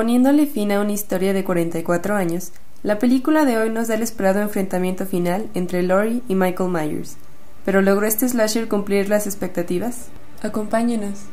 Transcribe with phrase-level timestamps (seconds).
[0.00, 4.02] Poniéndole fin a una historia de 44 años, la película de hoy nos da el
[4.02, 7.18] esperado enfrentamiento final entre Laurie y Michael Myers.
[7.66, 10.08] ¿Pero logró este slasher cumplir las expectativas?
[10.40, 11.26] Acompáñenos.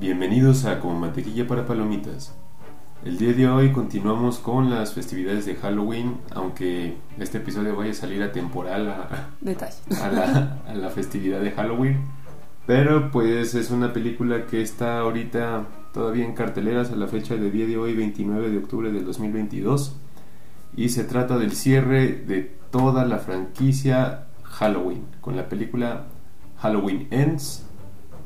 [0.00, 2.34] Bienvenidos a Como Mantequilla para Palomitas.
[3.04, 7.94] El día de hoy continuamos con las festividades de Halloween, aunque este episodio vaya a
[7.94, 9.76] salir a temporal a, Detalle.
[10.02, 11.98] a la, a la festividad de Halloween.
[12.66, 17.50] Pero pues es una película que está ahorita todavía en carteleras a la fecha de
[17.50, 19.96] día de hoy, 29 de octubre del 2022.
[20.74, 26.06] Y se trata del cierre de toda la franquicia Halloween, con la película
[26.56, 27.66] Halloween Ends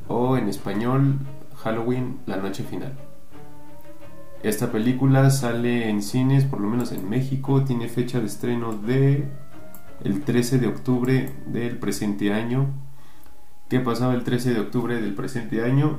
[0.06, 1.18] o en español
[1.64, 3.07] Halloween La Noche Final.
[4.42, 9.28] Esta película sale en cines, por lo menos en México, tiene fecha de estreno de
[10.04, 12.66] el 13 de octubre del presente año.
[13.68, 15.98] ¿Qué pasaba el 13 de octubre del presente año?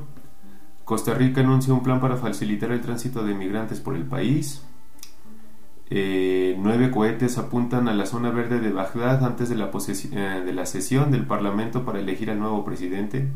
[0.85, 4.63] Costa Rica anuncia un plan para facilitar el tránsito de migrantes por el país.
[5.91, 10.53] Eh, nueve cohetes apuntan a la zona verde de Bagdad antes de la, eh, de
[10.53, 13.27] la sesión del Parlamento para elegir al nuevo presidente.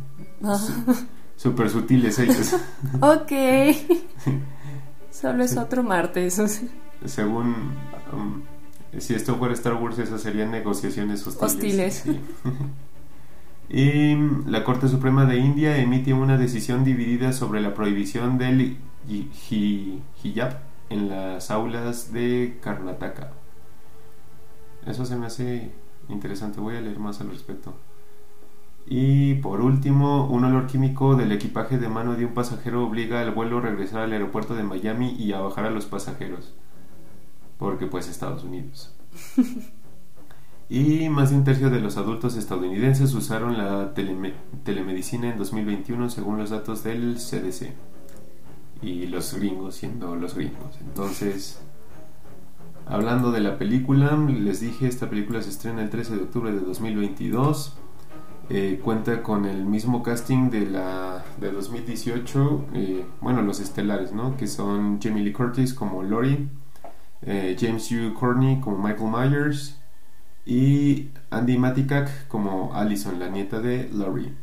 [1.35, 2.55] Súper sutiles ellos.
[3.01, 3.31] ok.
[5.13, 6.41] Solo es otro martes.
[7.05, 7.55] Según.
[8.11, 8.41] Um,
[8.97, 12.03] si esto fuera Star Wars, esas serían negociaciones hostiles.
[12.03, 12.03] Hostiles.
[12.03, 12.19] Sí.
[13.69, 14.15] y
[14.49, 20.59] la Corte Suprema de India emite una decisión dividida sobre la prohibición del hijab
[20.89, 23.31] en las aulas de Karnataka.
[24.85, 25.71] Eso se me hace
[26.09, 26.59] interesante.
[26.59, 27.75] Voy a leer más al respecto.
[28.85, 33.31] Y por último, un olor químico del equipaje de mano de un pasajero obliga al
[33.31, 36.53] vuelo a regresar al aeropuerto de Miami y a bajar a los pasajeros.
[37.57, 38.93] Porque pues Estados Unidos.
[40.69, 44.33] y más de un tercio de los adultos estadounidenses usaron la teleme
[44.63, 47.71] telemedicina en 2021 según los datos del CDC.
[48.81, 50.77] Y los gringos siendo los gringos.
[50.81, 51.61] Entonces,
[52.85, 56.59] hablando de la película, les dije, esta película se estrena el 13 de octubre de
[56.59, 57.77] 2022.
[58.49, 64.35] Eh, cuenta con el mismo casting de la de 2018 eh, bueno los estelares no
[64.35, 66.49] que son Jamie Lee Curtis como Lori
[67.21, 69.79] eh, James Hugh Courtney como Michael Myers
[70.45, 74.35] y Andy Matikak como Allison la nieta de Lori.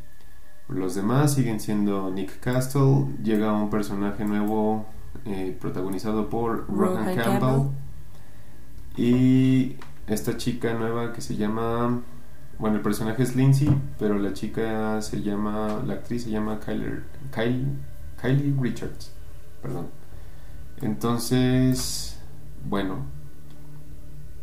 [0.70, 4.86] Los demás siguen siendo Nick Castle llega un personaje nuevo
[5.60, 7.68] protagonizado por Rohan Campbell, Campbell.
[8.96, 12.00] Y esta chica nueva que se llama
[12.60, 17.00] bueno, el personaje es Lindsay, pero la chica se llama, la actriz se llama Kylie,
[18.20, 19.12] Kylie, Richards,
[19.62, 19.88] perdón.
[20.82, 22.20] Entonces,
[22.68, 23.06] bueno,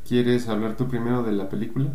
[0.07, 1.94] ¿quieres hablar tú primero de la película?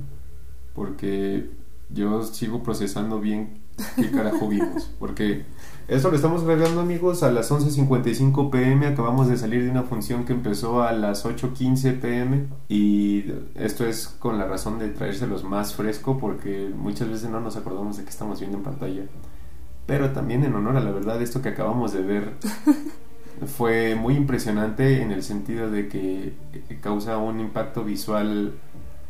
[0.74, 1.50] Porque
[1.90, 3.60] yo sigo procesando bien
[3.96, 4.90] qué carajo vimos.
[5.00, 5.44] Porque
[5.88, 8.86] esto lo estamos grabando, amigos, a las 11.55 pm.
[8.86, 12.46] Acabamos de salir de una función que empezó a las 8.15 pm.
[12.68, 17.56] Y esto es con la razón de traérselos más fresco, porque muchas veces no nos
[17.56, 19.02] acordamos de qué estamos viendo en pantalla.
[19.86, 22.32] Pero también en honor a la verdad, esto que acabamos de ver
[23.46, 26.34] fue muy impresionante en el sentido de que
[26.80, 28.54] causa un impacto visual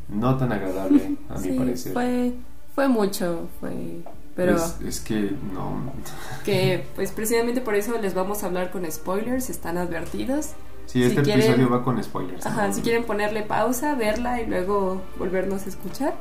[0.09, 1.93] no tan agradable, a mi parecer.
[1.93, 2.32] Fue,
[2.75, 4.03] fue mucho, fue
[4.34, 5.93] pero es, es, que no.
[6.44, 10.50] Que pues precisamente por eso les vamos a hablar con spoilers, están advertidos.
[10.87, 12.44] Sí, este si episodio va con spoilers.
[12.44, 12.75] Ajá, ¿no?
[12.75, 16.14] si quieren ponerle pausa, verla y luego volvernos a escuchar.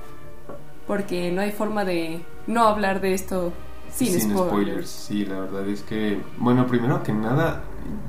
[0.87, 3.53] Porque no hay forma de no hablar de esto
[3.93, 4.49] sin, sin spoilers.
[4.49, 4.89] spoilers.
[4.89, 7.63] Sí, la verdad es que, bueno, primero que nada,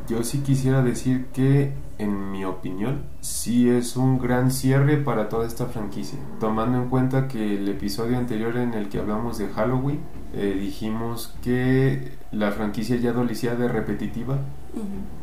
[0.08, 1.72] yo sí quisiera decir que,
[2.02, 6.18] en mi opinión, sí es un gran cierre para toda esta franquicia.
[6.40, 10.00] Tomando en cuenta que el episodio anterior en el que hablamos de Halloween,
[10.34, 14.34] eh, dijimos que la franquicia ya adolecía de repetitiva.
[14.74, 15.22] Uh -huh.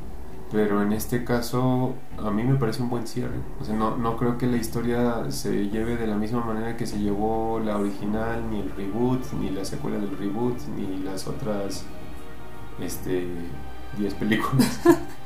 [0.51, 3.37] Pero en este caso a mí me parece un buen cierre.
[3.61, 6.87] O sea, no, no creo que la historia se lleve de la misma manera que
[6.87, 11.85] se llevó la original, ni el reboot, ni la secuela del reboot, ni las otras
[12.81, 13.27] este
[13.97, 14.81] 10 películas.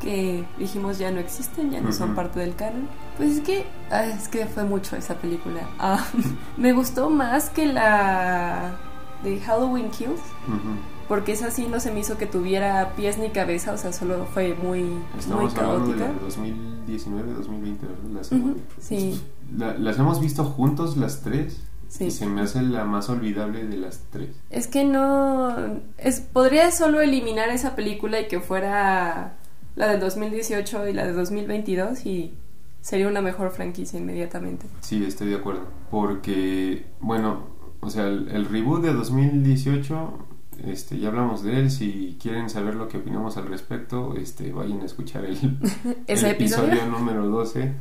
[0.00, 2.16] que dijimos ya no existen, ya no son Ujú.
[2.16, 2.88] parte del canon.
[3.16, 5.60] Pues es que, ah, es que fue mucho esa película.
[5.78, 6.04] Ah,
[6.56, 8.76] me gustó más que la
[9.22, 10.76] de Halloween Kills, Ujú.
[11.08, 14.26] porque esa sí no se me hizo que tuviera pies ni cabeza, o sea, solo
[14.32, 16.06] fue muy, muy Estamos de caótica.
[16.08, 18.02] de 2019, 2020, ¿verdad?
[18.04, 18.60] La Ujú, segunda.
[18.80, 19.20] Sí,
[19.56, 22.04] La- las hemos visto juntos las tres sí.
[22.06, 24.30] y se me hace la más olvidable de las tres.
[24.48, 25.54] Es que no.
[25.98, 29.34] Es, podría solo eliminar esa película y que fuera
[29.80, 32.32] la del 2018 y la de 2022 y
[32.80, 34.66] sería una mejor franquicia inmediatamente.
[34.80, 35.62] Sí, estoy de acuerdo.
[35.90, 37.44] Porque, bueno,
[37.80, 40.18] o sea, el, el reboot de 2018,
[40.66, 41.70] este, ya hablamos de él.
[41.70, 45.36] Si quieren saber lo que opinamos al respecto, este, vayan a escuchar el,
[46.06, 46.86] Ese el episodio.
[46.86, 47.72] número 12.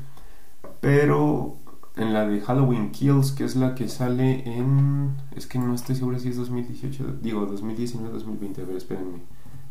[0.80, 1.58] Pero
[1.98, 5.18] en la de Halloween Kills, que es la que sale en...
[5.36, 9.20] Es que no estoy seguro si es 2018, digo 2019, 2020, a ver, espérenme.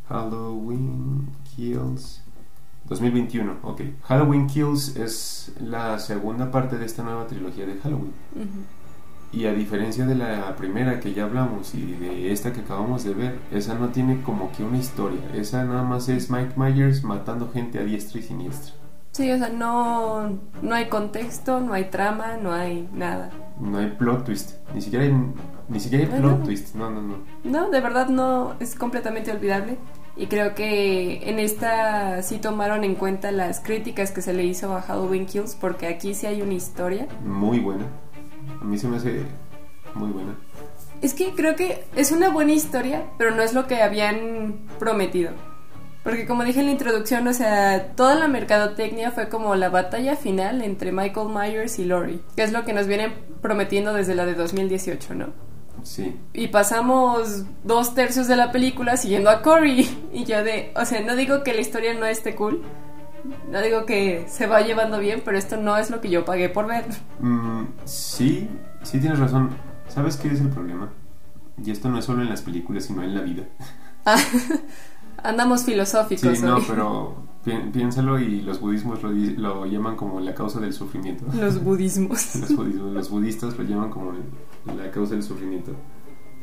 [0.09, 2.23] Halloween Kills...
[2.89, 3.83] 2021, ok.
[4.05, 8.15] Halloween Kills es la segunda parte de esta nueva trilogía de Halloween.
[8.35, 8.47] Ujú.
[9.31, 13.13] Y a diferencia de la primera que ya hablamos y de esta que acabamos de
[13.13, 15.21] ver, esa no tiene como que una historia.
[15.35, 18.73] Esa nada más es Mike Myers matando gente a diestra y siniestra.
[19.13, 23.31] Sí, o sea, no, no hay contexto, no hay trama, no hay nada.
[23.61, 24.53] No hay plot twist.
[24.75, 25.13] Ni siquiera hay,
[25.69, 26.45] ni siquiera hay No, plot no.
[26.45, 26.75] twist.
[26.75, 27.17] No, no, no.
[27.45, 29.77] No, de verdad no, es completamente olvidable.
[30.19, 34.75] Y creo que en esta sí tomaron en cuenta las críticas que se le hizo
[34.75, 37.07] a Halloween Kills, porque aquí sí hay una historia.
[37.25, 37.87] Muy buena.
[38.61, 39.23] A mí se me hace
[39.95, 40.37] muy buena.
[41.01, 45.31] Es que creo que es una buena historia, pero no es lo que habían prometido.
[46.03, 50.17] Porque como dije en la introducción, o sea, toda la mercadotecnia fue como la batalla
[50.17, 54.27] final entre Michael Myers y Laurie, que es lo que nos vienen prometiendo desde la
[54.27, 55.48] de 2018, ¿no?
[55.83, 56.17] Sí.
[56.33, 60.09] Y pasamos dos tercios de la película siguiendo a Corey.
[60.13, 62.63] Y yo de, o sea, no digo que la historia no esté cool,
[63.51, 66.49] no digo que se va llevando bien, pero esto no es lo que yo pagué
[66.49, 66.85] por ver.
[67.21, 68.49] Mm, sí,
[68.83, 69.51] sí tienes razón.
[69.89, 70.91] ¿Sabes qué es el problema?
[71.63, 73.45] Y esto no es solo en las películas, sino en la vida.
[75.23, 76.63] Andamos Sí, filosóficos no, hoy.
[76.69, 81.25] pero pi- piénsalo y los budismos lo, lo llaman como la causa del sufrimiento.
[81.35, 82.37] Los budismos.
[82.41, 84.13] Los, budismos- los budistas lo llaman como
[84.67, 85.73] la causa del sufrimiento.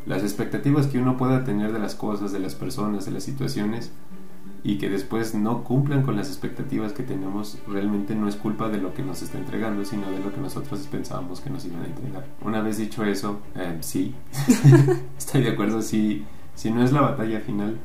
[0.06, 3.92] Las expectativas que uno pueda tener de las cosas, de las personas, de las situaciones
[4.64, 8.80] y que después no cumplan con las expectativas que tenemos, realmente no es culpa de
[8.80, 11.86] lo que nos está entregando, sino de lo que nosotros pensábamos que nos iban a
[11.86, 12.26] entregar.
[12.44, 14.14] Una vez dicho eso, eh, sí,
[15.18, 16.26] estoy de acuerdo, sí,
[16.56, 17.78] sí no es la batalla final,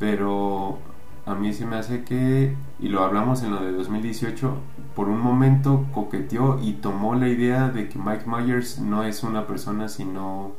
[0.00, 0.78] pero
[1.26, 4.52] a mí se me hace que, y lo hablamos en lo de 2018,
[4.96, 9.46] por un momento coqueteó y tomó la idea de que Mike Myers no es una
[9.46, 10.52] persona, sino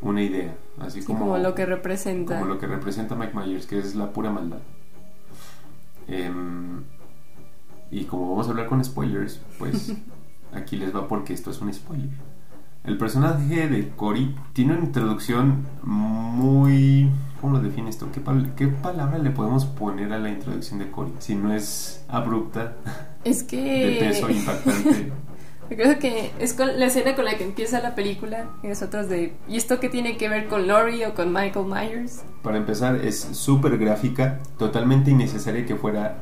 [0.00, 2.38] una idea, así Sí, como, como lo que representa.
[2.38, 4.60] como lo que representa Mike Myers, que es la pura maldad.
[6.06, 6.82] Em,
[7.90, 9.92] y como vamos a hablar con spoilers, pues
[10.52, 12.10] aquí les va porque esto es un spoiler.
[12.84, 17.10] El personaje de Cory tiene una introducción muy...
[17.40, 18.10] ¿Cómo lo defines tú?
[18.12, 21.12] ¿Qué, pal- qué palabra le podemos poner a la introducción de Cory?
[21.20, 22.74] Si no es abrupta,
[23.24, 23.96] Es de que...
[24.00, 25.12] peso impactante.
[25.68, 29.34] Creo que es con la escena con la que empieza la película y nosotros de...
[29.48, 32.22] ¿Y esto qué tiene que ver con Laurie o con Michael Myers?
[32.42, 36.16] Para empezar, es súper gráfica, totalmente innecesaria que fuera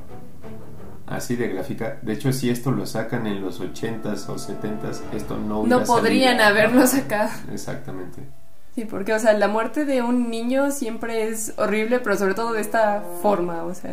[1.07, 1.99] así de gráfica.
[2.03, 5.85] De hecho, si esto lo sacan en los 80s o 70s, esto no hubiera No
[5.85, 6.49] podrían salido.
[6.49, 7.31] haberlo sacado.
[7.53, 8.23] Exactamente.
[8.77, 12.53] Sí, porque, o sea, la muerte de un niño siempre es horrible, pero sobre todo
[12.53, 13.93] de esta forma, o sea,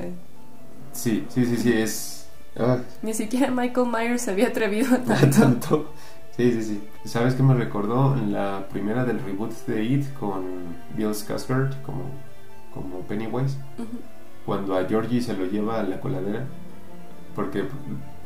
[0.91, 2.27] Sí, sí, sí, sí, es...
[2.57, 5.39] ah, ni siquiera Michael Myers se había atrevido a tanto.
[5.39, 5.93] tanto.
[6.37, 6.83] Sí, sí, sí.
[7.05, 8.15] ¿Sabes qué me recordó?
[8.15, 10.43] La primera del reboot de It con
[10.97, 12.03] Bill Skarsgård como,
[12.73, 13.57] como Pennywise.
[14.45, 16.45] Cuando a Georgie se lo lleva a la coladera.
[17.35, 17.63] Porque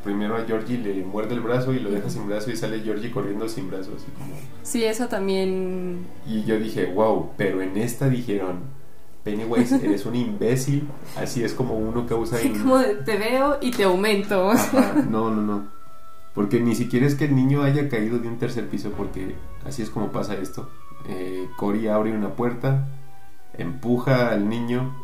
[0.07, 3.11] primero a Georgie le muerde el brazo y lo deja sin brazo y sale Georgie
[3.11, 4.33] corriendo sin brazo, así como...
[4.63, 6.05] Sí, eso también...
[6.25, 8.59] Y yo dije, wow, pero en esta dijeron,
[9.25, 10.87] Pennywise, eres un imbécil,
[11.17, 12.37] así es como uno causa...
[12.37, 14.49] Sí, in- como te veo y te aumento.
[14.49, 15.67] Ajá, no, no, no.
[16.33, 19.35] Porque ni siquiera es que el niño haya caído de un tercer piso, porque
[19.65, 20.69] así es como pasa esto.
[21.09, 22.87] Eh, Cory abre una puerta,
[23.57, 24.95] empuja al niño,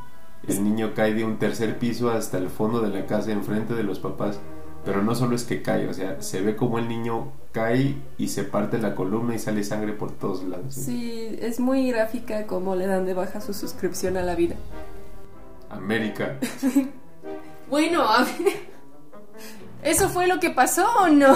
[0.47, 3.83] el niño cae de un tercer piso hasta el fondo de la casa enfrente de
[3.83, 4.39] los papás.
[4.85, 8.27] Pero no solo es que cae, o sea, se ve como el niño cae y
[8.27, 10.73] se parte la columna y sale sangre por todos lados.
[10.73, 14.55] Sí, es muy gráfica como le dan de baja su suscripción a la vida.
[15.69, 16.37] América.
[17.69, 18.53] Bueno, a ver,
[19.81, 21.35] ¿eso fue lo que pasó o no?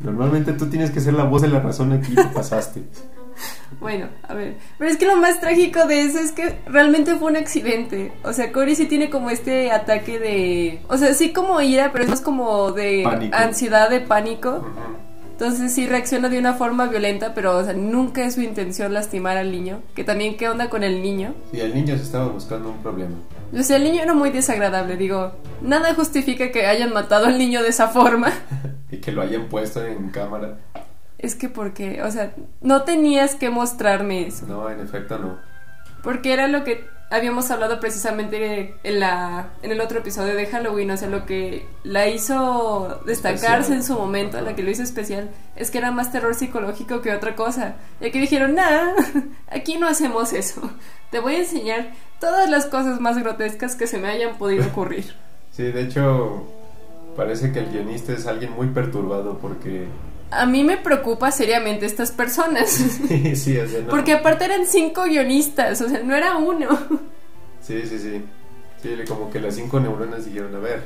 [0.00, 2.82] Normalmente tú tienes que ser la voz de la razón aquí y te pasaste.
[3.80, 4.56] Bueno, a ver.
[4.78, 8.12] Pero es que lo más trágico de eso es que realmente fue un accidente.
[8.24, 10.80] O sea, Cory sí tiene como este ataque de.
[10.88, 13.36] O sea, sí como ira, pero es más como de Pánico.
[13.36, 14.64] ansiedad, de pánico.
[15.32, 19.36] Entonces sí reacciona de una forma violenta, pero o sea, nunca es su intención lastimar
[19.36, 19.82] al niño.
[19.94, 21.32] Que también, ¿qué onda con el niño?
[21.52, 23.14] Sí, el niño se estaba buscando un problema.
[23.56, 24.96] O sea, el niño era muy desagradable.
[24.96, 25.32] Digo,
[25.62, 28.32] nada justifica que hayan matado al niño de esa forma.
[28.90, 30.56] Y que lo hayan puesto en cámara.
[31.18, 34.46] Es que porque, o sea, no tenías que mostrarme eso.
[34.46, 35.38] No, en efecto no.
[36.02, 40.90] Porque era lo que habíamos hablado precisamente en la en el otro episodio de Halloween,
[40.90, 43.78] o sea, lo que la hizo destacarse Especial.
[43.78, 47.12] en su momento, la que lo hizo especial, es que era más terror psicológico que
[47.12, 47.76] otra cosa.
[48.00, 48.92] Y aquí dijeron, nah,
[49.50, 50.70] aquí no hacemos eso.
[51.10, 55.14] Te voy a enseñar todas las cosas más grotescas que se me hayan podido ocurrir.
[55.50, 56.46] Sí, de hecho,
[57.16, 59.88] parece que el guionista es alguien muy perturbado porque...
[60.30, 62.70] A mí me preocupa seriamente estas personas.
[63.34, 63.88] sí, o sea, no.
[63.88, 66.68] Porque aparte eran cinco guionistas, o sea, no era uno.
[67.60, 68.24] Sí, sí, sí.
[68.82, 70.84] Sí, como que las cinco neuronas dijeron, a ver,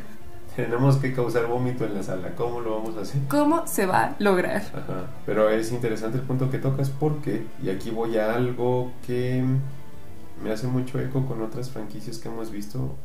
[0.56, 3.20] tenemos que causar vómito en la sala, ¿cómo lo vamos a hacer?
[3.28, 4.62] ¿Cómo se va a lograr?
[4.74, 5.10] Ajá.
[5.26, 9.44] Pero es interesante el punto que tocas porque, y aquí voy a algo que
[10.42, 12.96] me hace mucho eco con otras franquicias que hemos visto.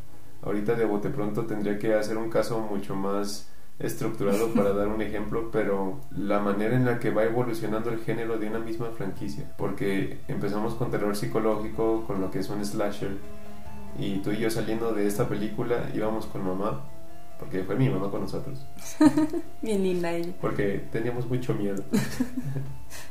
[0.44, 3.48] Ahorita de bote pronto tendría que hacer un caso mucho más
[3.80, 8.38] estructurado para dar un ejemplo, pero la manera en la que va evolucionando el género
[8.38, 13.18] de una misma franquicia, porque empezamos con terror psicológico, con lo que es un slasher,
[13.98, 16.84] y tú y yo saliendo de esta película íbamos con mamá,
[17.40, 18.64] porque fue mi mamá con nosotros,
[19.64, 20.32] Bien linda ella.
[20.40, 21.84] porque teníamos mucho miedo.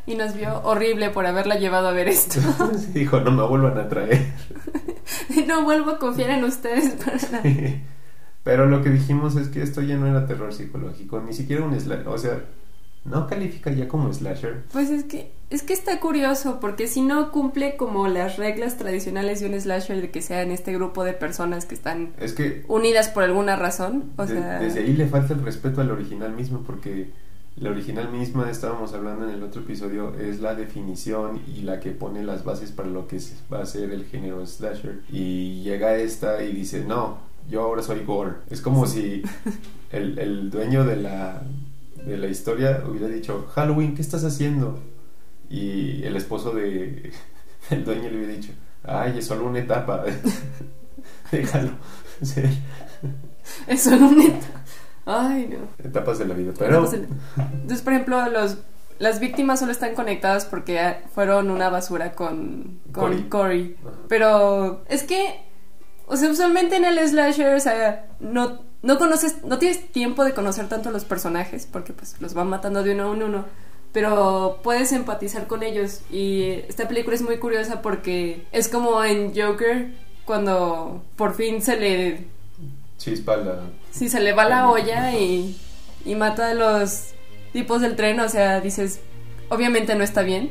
[0.07, 2.39] Y nos vio horrible por haberla llevado a ver esto.
[2.93, 4.27] Dijo, no me vuelvan a traer.
[5.47, 7.43] no vuelvo a confiar en ustedes para nada.
[8.45, 11.79] Pero lo que dijimos es que esto ya no era terror psicológico, ni siquiera un
[11.79, 12.09] slasher.
[12.09, 12.41] O sea,
[13.05, 14.63] no califica ya como slasher.
[14.73, 19.41] Pues es que es que está curioso porque si no cumple como las reglas tradicionales
[19.41, 23.09] de un slasher de que sean este grupo de personas que están Es que unidas
[23.09, 26.63] por alguna razón, o de- sea, desde ahí le falta el respeto al original mismo,
[26.65, 27.11] porque
[27.57, 31.91] la original misma, estábamos hablando en el otro episodio, es la definición y la que
[31.91, 33.19] pone las bases para lo que
[33.53, 35.01] va a ser el género slasher.
[35.11, 37.19] Y llega esta y dice, no,
[37.49, 38.33] yo ahora soy gore.
[38.51, 39.23] Es como si
[39.91, 41.43] el, el dueño de la,
[42.05, 44.79] de la historia hubiera dicho, Halloween, ¿qué estás haciendo?
[45.49, 47.13] Y el esposo de
[47.71, 48.53] el dueño le hubiera dicho,
[48.85, 50.05] ay, es solo una etapa.
[51.33, 51.73] Déjalo.
[52.23, 52.43] Sí,
[53.67, 54.47] es solo un neta.
[55.07, 55.89] Ay, no.
[55.89, 56.53] etapas de la vida.
[56.59, 58.59] Pero Entonces, por ejemplo, los
[58.99, 63.29] las víctimas solo están conectadas porque ah, fueron una basura con con Cory.
[63.31, 63.77] Cory.
[63.81, 63.97] Ajá.
[64.09, 65.41] Pero es que,
[66.11, 70.35] o sea, usualmente en el slasher, o sea, no, no conoces, no tienes tiempo de
[70.35, 73.45] conocer tanto a los personajes porque pues los van matando de uno en uno,
[73.93, 79.33] pero puedes empatizar con ellos y esta película es muy curiosa porque es como en
[79.41, 79.93] Joker
[80.25, 82.25] cuando por fin se le,
[82.99, 83.61] chispa la...
[83.93, 85.57] sí, se le va la olla y,
[86.05, 87.11] y mata a los
[87.53, 88.99] tipos del tren, o sea, dices,
[89.49, 90.51] obviamente no está bien.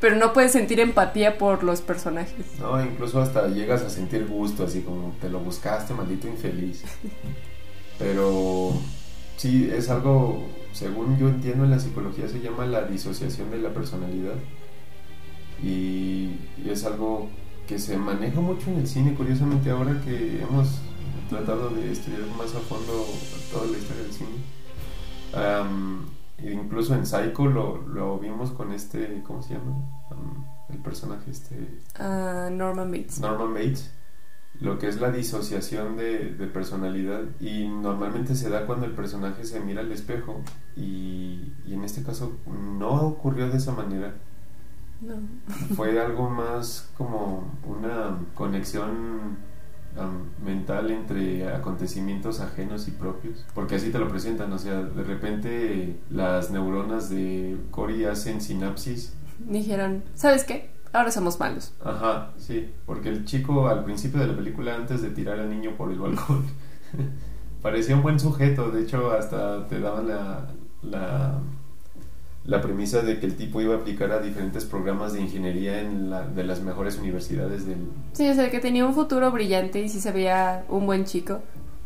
[0.00, 2.44] Pero no puedes sentir empatía por los personajes.
[2.60, 6.84] No, incluso hasta llegas a sentir gusto, así como te lo buscaste, maldito infeliz.
[7.98, 8.72] Pero
[9.36, 13.72] sí, es algo, según yo entiendo en la psicología, se llama la disociación de la
[13.72, 14.34] personalidad.
[15.62, 16.36] Y,
[16.68, 17.28] es algo
[17.66, 20.68] que se maneja mucho en el cine, curiosamente ahora que hemos
[21.30, 23.06] tratado de estudiar más a fondo
[23.50, 24.28] toda la historia del cine.
[25.32, 29.72] E incluso en Psycho lo, lo vimos con este, ¿cómo se llama?
[30.10, 31.80] Am, el personaje este...
[31.98, 33.20] Ah, Norman Bates.
[33.20, 33.90] Norman Bates,
[34.60, 39.44] lo que es la disociación de, de personalidad y normalmente se da cuando el personaje
[39.44, 40.42] se mira al espejo
[40.76, 44.14] y, y en este caso no ocurrió de esa manera,
[45.00, 45.16] No.
[45.76, 49.36] fue algo más como una conexión
[50.44, 55.96] mental entre acontecimientos ajenos y propios, porque así te lo presentan, o sea, de repente
[56.10, 60.70] las neuronas de Cory hacen sinapsis Dijeron, ¿sabes qué?
[60.92, 61.74] Ahora somos malos.
[61.84, 65.76] Ajá, sí, porque el chico al principio de la película, antes de tirar al niño
[65.76, 66.46] por el balcón,
[67.62, 70.48] parecía un buen sujeto, de hecho hasta te daban la,
[70.82, 71.38] la,
[72.46, 76.10] la premisa de que el tipo iba a aplicar a diferentes programas de ingeniería en
[76.10, 77.78] la, de las mejores universidades del...
[78.12, 81.40] Sí, o sea, que tenía un futuro brillante y sí se veía un buen chico.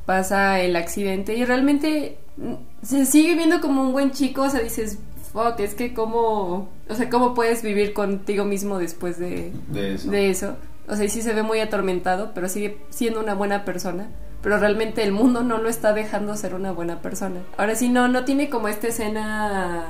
[0.05, 4.61] Pasa el accidente y realmente mm, se sigue viendo como un buen chico, o sea,
[4.61, 4.99] dices,
[5.33, 10.11] fuck, es que cómo, o sea, cómo puedes vivir contigo mismo después de, De eso.
[10.11, 10.57] de eso.
[10.89, 14.11] O sea, y sí se ve muy atormentado, pero sigue siendo una buena persona.
[14.43, 17.41] Pero realmente el mundo no lo está dejando ser una buena persona.
[17.57, 19.85] Ahora sí, no, no tiene como esta escena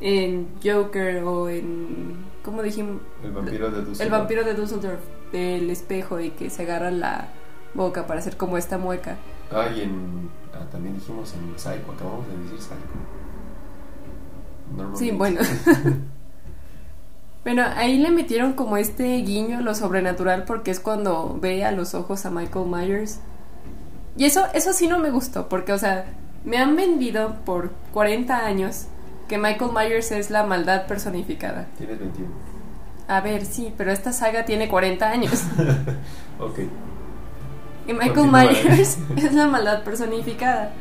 [0.00, 2.16] en Joker o en.
[2.44, 3.00] ¿Cómo dijimos?
[3.22, 4.00] El vampiro de Dusseldorf.
[4.00, 5.00] El vampiro de Dusseldorf,
[5.32, 7.28] del espejo y que se agarra la
[7.74, 9.16] boca para hacer como esta mueca.
[9.50, 10.30] Ah, y en.
[10.54, 12.76] Ah, también dijimos en Psycho, acabamos de decir Psycho.
[14.96, 15.40] Sí, bueno.
[17.44, 21.94] bueno, ahí le metieron como este guiño lo sobrenatural porque es cuando ve a los
[21.94, 23.20] ojos a Michael Myers.
[24.16, 26.06] Y eso, eso sí no me gustó, porque, o sea,
[26.44, 28.86] me han vendido por 40 años
[29.28, 31.66] que Michael Myers es la maldad personificada.
[31.76, 32.28] Tienes 21.
[33.08, 35.44] A ver, sí, pero esta saga tiene 40 años.
[36.40, 36.58] ok.
[37.86, 40.72] Y Michael Myers es la maldad personificada.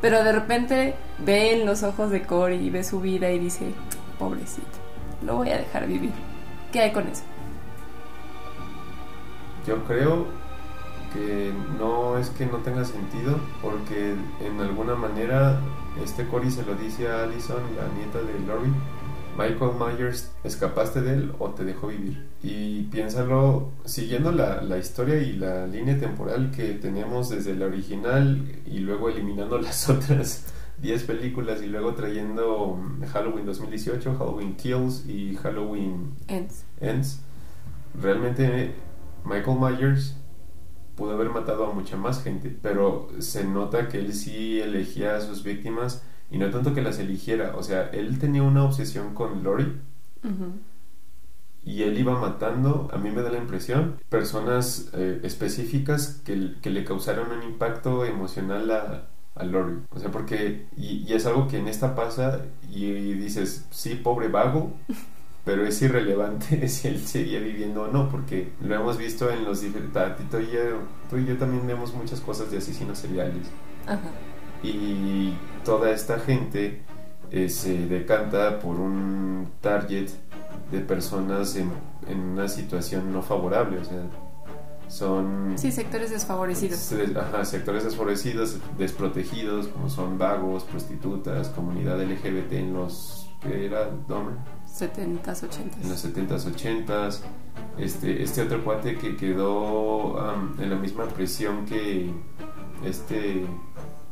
[0.00, 3.72] Pero de repente ve en los ojos de Corey y ve su vida y dice,
[4.18, 4.66] pobrecito,
[5.24, 6.12] lo voy a dejar vivir.
[6.72, 7.24] ¿Qué hay con eso?
[9.66, 10.26] Yo creo
[11.12, 15.60] que no es que no tenga sentido, porque en alguna manera
[16.02, 18.72] este Corey se lo dice a Allison, la nieta de Lori,
[19.36, 22.26] Michael Myers, ¿escapaste de él o te dejó vivir?
[22.42, 28.44] Y piénsalo, siguiendo la, la, historia y la línea temporal que tenemos desde la original
[28.66, 32.80] y luego eliminando las otras 10 películas y luego trayendo
[33.12, 36.64] Halloween 2018, Halloween Kills y Halloween Ends.
[36.80, 37.20] Ends
[38.00, 38.74] realmente
[39.24, 40.14] Michael Myers
[40.98, 45.20] pudo haber matado a mucha más gente, pero se nota que él sí elegía a
[45.20, 49.44] sus víctimas y no tanto que las eligiera, o sea, él tenía una obsesión con
[49.44, 49.80] Lori
[51.64, 56.70] y él iba matando, a mí me da la impresión, personas eh, específicas que, que,
[56.70, 59.76] le causaron un impacto emocional a, a Lori.
[59.90, 62.40] O sea, porque, y, y, es algo que en esta pasa
[62.70, 64.72] y, dices, sí, pobre vago.
[65.44, 69.60] pero es irrelevante si él seguía viviendo o no, porque lo hemos visto en los
[69.60, 70.28] diferentes...
[70.30, 70.38] Tú
[71.10, 73.46] tú y yo también vemos muchas cosas de asesinos seriales.
[73.86, 74.10] Ajá.
[74.62, 76.82] Y toda esta gente
[77.30, 80.08] eh, se decanta por un target
[80.70, 81.70] de personas en,
[82.06, 84.02] en, una situación no favorable, o sea,
[84.88, 85.54] son...
[85.56, 86.92] Sí, sectores desfavorecidos.
[87.16, 93.30] Ajá, sectores desfavorecidos, desprotegidos, como son vagos, prostitutas, comunidad LGBT en los...
[93.40, 93.88] ¿Qué era?
[94.08, 94.34] ¿Dahmer?
[94.78, 95.82] 70s, 80s.
[95.82, 97.20] En los 70s, 80s.
[97.76, 102.12] Este, este otro cuate que quedó um, en la misma prisión que
[102.84, 103.46] este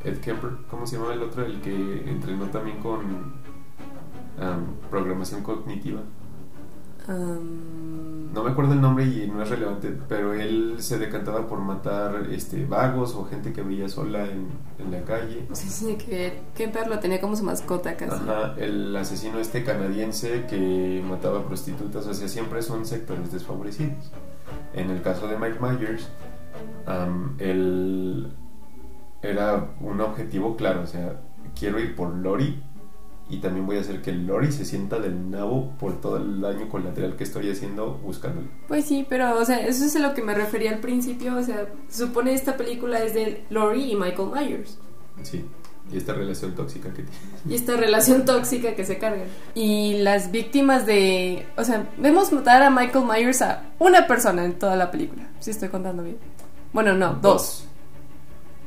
[0.05, 1.45] Ed Kemper, ¿cómo se llama el otro?
[1.45, 6.01] El que entrenó también con um, programación cognitiva.
[7.09, 8.33] Um...
[8.35, 12.27] No me acuerdo el nombre y no es relevante, pero él se decantaba por matar
[12.31, 15.47] este vagos o gente que veía sola en, en la calle.
[15.53, 16.43] Sí, sí, que
[16.87, 18.15] lo tenía como su mascota casi.
[18.15, 24.13] Ajá, el asesino este canadiense que mataba prostitutas, o sea, siempre son sectores desfavorecidos.
[24.75, 26.09] En el caso de Mike Myers,
[26.87, 28.33] um, él
[29.23, 31.23] era un objetivo claro, o sea,
[31.59, 32.63] quiero ir por Lori
[33.29, 36.69] y también voy a hacer que Lori se sienta del nabo por todo el daño
[36.69, 38.47] colateral que estoy haciendo buscándolo.
[38.69, 41.43] Pues sí, pero o sea, eso es a lo que me refería al principio, o
[41.43, 44.79] sea, se supone esta película es de Lori y Michael Myers.
[45.23, 45.45] Sí.
[45.93, 47.19] Y esta relación tóxica que tiene.
[47.49, 49.29] Y esta relación tóxica que se cargan.
[49.55, 51.47] Y las víctimas de...
[51.57, 55.29] O sea, vemos matar a Michael Myers a una persona en toda la película.
[55.39, 56.19] Si estoy contando bien.
[56.73, 57.23] Bueno, no, dos.
[57.23, 57.65] dos.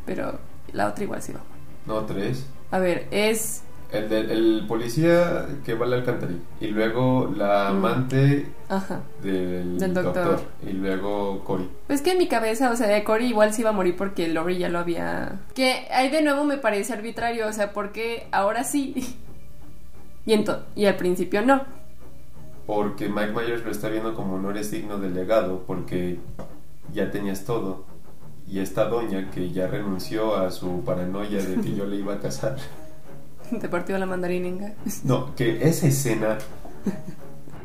[0.06, 0.40] Pero
[0.72, 1.42] la otra igual sí va.
[1.86, 2.46] No, tres.
[2.72, 6.40] A ver, es el, el policía que va a la alcantarilla.
[6.62, 9.02] Y luego la amante Ajá.
[9.22, 10.42] Del, del doctor.
[10.66, 11.68] Y luego Cory.
[11.88, 14.58] Pues que en mi cabeza, o sea, Cory igual se iba a morir porque Lori
[14.58, 15.40] ya lo había.
[15.56, 19.18] Que ahí de nuevo me parece arbitrario, o sea, porque ahora sí.
[20.26, 21.64] y, ento y al principio no.
[22.68, 26.20] Porque Mike Myers lo está viendo como no eres digno del legado, porque
[26.94, 27.86] ya tenías todo.
[28.48, 32.20] Y esta doña que ya renunció a su paranoia de que yo le iba a
[32.20, 32.58] casar.
[33.62, 34.74] Te partió la mandarininga.
[35.04, 36.38] No, que esa escena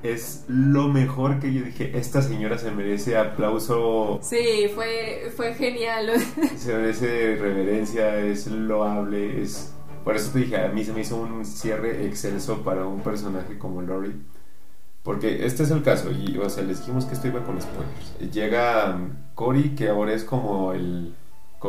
[0.02, 1.96] es lo mejor que yo dije.
[1.96, 4.20] Esta señora se merece aplauso.
[4.22, 6.10] Sí, fue, fue genial.
[6.56, 9.72] Se merece reverencia, es loable, es...
[10.04, 13.56] Por eso te dije, a mí se me hizo un cierre excelso para un personaje
[13.58, 14.12] como Lori.
[15.02, 18.34] Porque este es el caso, y o sea, les dijimos que esto iba con spoilers.
[18.34, 18.98] Llega
[19.34, 21.14] Cory, que ahora es como el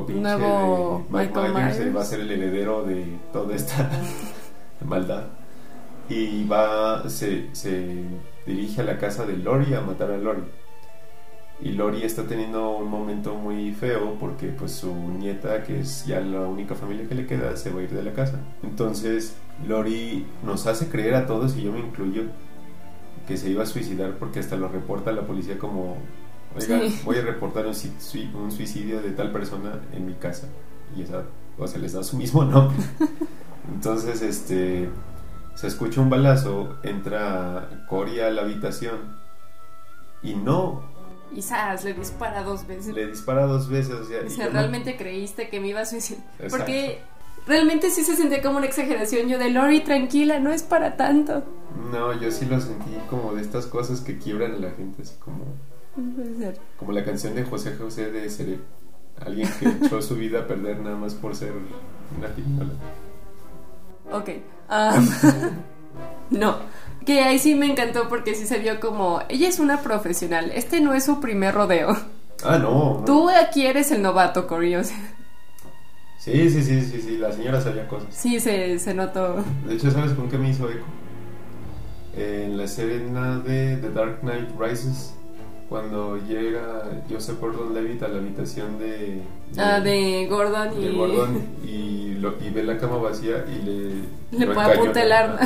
[0.03, 3.89] Nuevo Mike Myers, va a ser el heredero de toda esta
[4.85, 5.27] maldad.
[6.09, 8.03] Y va se, se
[8.45, 10.43] dirige a la casa de Lori a matar a Lori.
[11.61, 16.19] Y Lori está teniendo un momento muy feo porque pues su nieta que es ya
[16.19, 18.39] la única familia que le queda se va a ir de la casa.
[18.61, 22.23] Entonces Lori nos hace creer a todos y yo me incluyo
[23.27, 25.97] que se iba a suicidar porque hasta lo reporta la policía como
[26.55, 30.47] Oiga, voy a reportar un, suicidio de tal persona en mi casa.
[30.95, 31.23] Y esa,
[31.57, 32.77] o sea, les da su mismo nombre.
[33.73, 34.89] Entonces, este,
[35.55, 39.17] se escucha un balazo, entra Cory a la habitación
[40.21, 40.83] y no.
[41.33, 42.93] Y Sas le dispara dos veces.
[42.93, 46.23] Le dispara dos veces, o sea, O realmente creíste que me iba a suicidar.
[46.39, 46.57] Exacto.
[46.57, 47.01] Porque
[47.47, 49.27] realmente sí se sentía como una exageración.
[49.27, 51.43] Yo de Lori, tranquila, no es para tanto.
[51.91, 55.15] No, yo sí lo sentí como de estas cosas que quiebran a la gente, así
[55.19, 55.45] como,
[55.95, 56.59] puede ser.
[56.77, 58.59] como la canción de José José de ser
[59.25, 61.53] alguien que echó su vida a perder nada más por ser
[62.17, 62.73] una pirinola.
[64.11, 64.29] Ok.
[64.69, 65.09] am,
[66.31, 66.57] no.
[67.05, 69.21] Que ahí sí me encantó porque sí se vio como.
[69.29, 70.51] Ella es una profesional.
[70.53, 71.95] Este no es su primer rodeo.
[72.43, 72.99] Ah, no.
[72.99, 73.05] no.
[73.05, 74.75] Tú aquí eres el novato, Cory.
[74.75, 74.97] o sea,
[76.19, 78.07] Sí, sí, sí, sí, sí, la señora sabía cosas.
[78.13, 79.43] sí, se, se notó.
[79.67, 80.85] De hecho, ¿sabes con qué me hizo eco?
[82.17, 85.13] En la escena de The Dark Knight Rises,
[85.69, 89.21] cuando llega Joseph Gordon-Levitt a la habitación de...
[89.57, 90.85] Ah, de Gordon y.
[90.85, 94.39] de Gordon y, lo- y ve la cama vacía y le...
[94.39, 95.39] Le lo pone a punta el arma.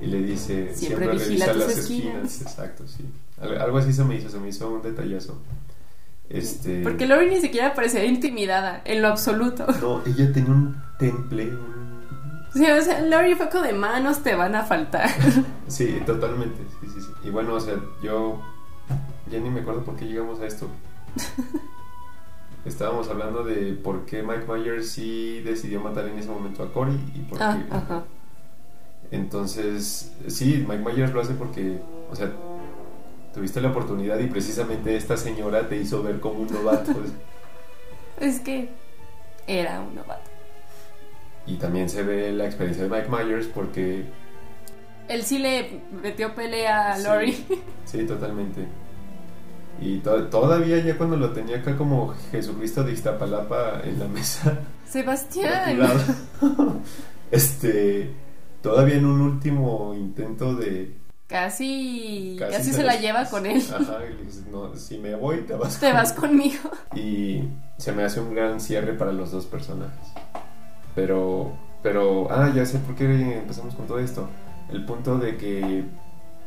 [0.00, 2.24] Y le dice, Siempre siempre, vigila revisa tus las esquinas".
[2.24, 2.42] esquinas.
[2.42, 3.04] Exacto, sí.
[3.40, 5.38] Al- Algo así se me hizo, se me hizo un detallazo.
[6.28, 6.82] Este...
[6.82, 9.66] Porque Lori ni siquiera parecía intimidada, en lo absoluto.
[9.80, 11.52] No, ella tenía un temple.
[12.52, 15.10] Sí, o sea, Lori fue de manos te van a faltar.
[15.68, 17.08] Sí, totalmente, sí, sí, sí.
[17.24, 18.40] Y bueno, o sea, yo
[19.30, 20.68] ya ni me acuerdo por qué llegamos a esto.
[22.64, 26.98] Estábamos hablando de por qué Mike Myers sí decidió matar en ese momento a Cory
[27.14, 27.44] y por qué...
[27.44, 28.04] Ah, ajá.
[29.12, 31.78] Entonces, sí, Mike Myers lo hace porque,
[32.10, 32.32] o sea,
[33.32, 36.92] tuviste la oportunidad y precisamente esta señora te hizo ver como un novato.
[38.18, 38.70] Es que
[39.46, 40.30] era un novato.
[41.46, 44.06] y también se ve la experiencia de Mike Myers porque...
[45.06, 47.04] Él sí le metió pelea a Sí.
[47.04, 47.46] Lori.
[47.84, 48.66] Sí, totalmente.
[49.80, 54.58] Y to- todavía ya cuando lo tenía acá como Jesucristo de Iztapalapa en la mesa,
[54.88, 55.78] Sebastián.
[57.30, 58.10] este,
[58.62, 60.94] todavía en un último intento de...
[61.28, 63.60] Casi, casi, se, la lleva con él.
[63.74, 65.80] Ajá, y le dices, no, si me voy, te vas.
[65.80, 66.70] Te vas conmigo".
[66.70, 66.94] conmigo.
[66.94, 70.06] Y se me hace un gran cierre para los dos personajes.
[70.94, 74.28] Pero, pero, ah, ya sé por qué empezamos con todo esto.
[74.70, 75.84] El punto de que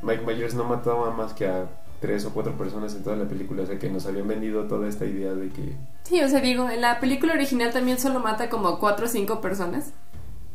[0.01, 1.65] Mike Myers no mataba más que a
[1.99, 4.87] tres o cuatro personas en toda la película, o sea que nos habían vendido toda
[4.87, 8.49] esta idea de que Sí, o sea, digo, en la película original también solo mata
[8.49, 9.93] como cuatro o cinco personas.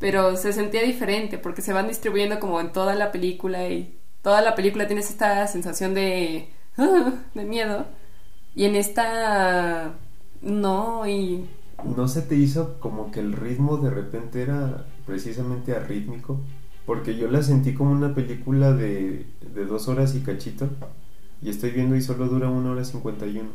[0.00, 4.42] Pero se sentía diferente porque se van distribuyendo como en toda la película y toda
[4.42, 6.48] la película tienes esta sensación de,
[7.34, 7.86] de miedo.
[8.56, 9.94] Y en esta
[10.42, 11.48] no, y
[11.96, 16.40] ¿No se te hizo como que el ritmo de repente era precisamente arrítmico?
[16.86, 20.68] Porque yo la sentí como una película de, de dos horas y cachito.
[21.44, 23.50] Y estoy viendo y solo dura una hora cincuenta y uno.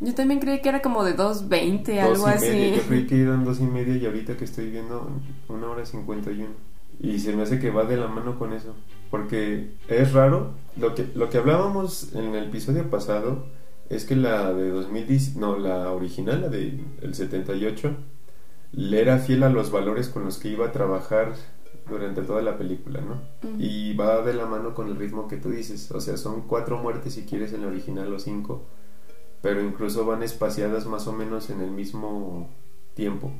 [0.00, 2.46] yo también creí que era como de 2.20, Dos algo y así.
[2.46, 2.76] media.
[2.76, 5.10] Yo creí que eran dos y media y ahorita que estoy viendo
[5.48, 6.54] una hora cincuenta y uno.
[7.00, 8.74] Y se me hace que va de la mano con eso.
[9.10, 10.52] Porque es raro.
[10.76, 13.46] Lo que, lo que hablábamos en el episodio pasado
[13.90, 17.94] es que la de 2010, no, la original, la de el 78,
[18.72, 21.34] le era fiel a los valores con los que iba a trabajar
[21.88, 23.20] durante toda la película, ¿no?
[23.58, 25.90] Y va de la mano con el ritmo que tú dices.
[25.90, 28.64] O sea, son cuatro muertes si quieres en la original o cinco.
[29.40, 32.48] Pero incluso van espaciadas más o menos en el mismo
[32.94, 33.32] tiempo.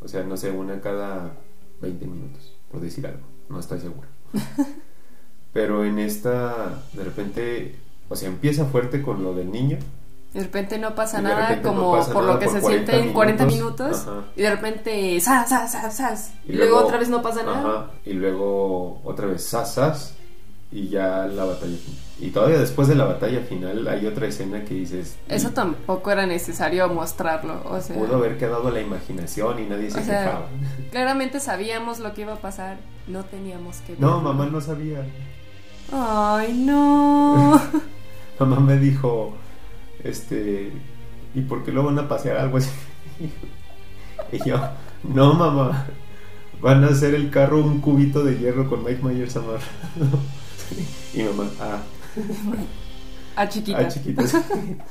[0.00, 1.36] O sea, no sé, una cada
[1.80, 3.26] 20 minutos, por decir algo.
[3.48, 4.08] No estoy seguro.
[5.52, 7.74] Pero en esta, de repente,
[8.08, 9.78] o sea, empieza fuerte con lo del niño.
[10.38, 12.92] De repente no pasa nada no como pasa por nada lo que por se 40
[12.92, 14.02] siente en 40 minutos.
[14.02, 14.22] Ajá.
[14.36, 16.32] Y de repente, ¡zas, zas, zas, zas!
[16.46, 17.90] Y, luego, otra vez no pasa nada.
[18.04, 20.14] Y luego otra vez sasas
[20.70, 21.98] y ya la batalla final.
[22.20, 25.16] Y todavía después de la batalla final hay otra escena que dices...
[25.28, 27.60] Eso tampoco era necesario mostrarlo.
[27.64, 30.46] O sea, Pudo haber quedado la imaginación y nadie se quejaba.
[30.92, 32.76] claramente sabíamos lo que iba a pasar.
[33.08, 34.20] No teníamos que No, verlo.
[34.20, 35.04] mamá no sabía.
[35.90, 37.60] Ay, no.
[38.38, 39.34] Mamá me dijo,
[40.08, 40.72] este,
[41.34, 42.70] ¿y por qué lo van a pasear algo así?
[44.32, 44.60] Y yo,
[45.04, 45.86] no mamá,
[46.60, 49.62] van a hacer el carro un cubito de hierro con Mike Myers amarrado.
[51.14, 51.82] Y mamá, ah,
[53.36, 53.78] A chiquita.
[53.78, 54.34] ah, chiquitas.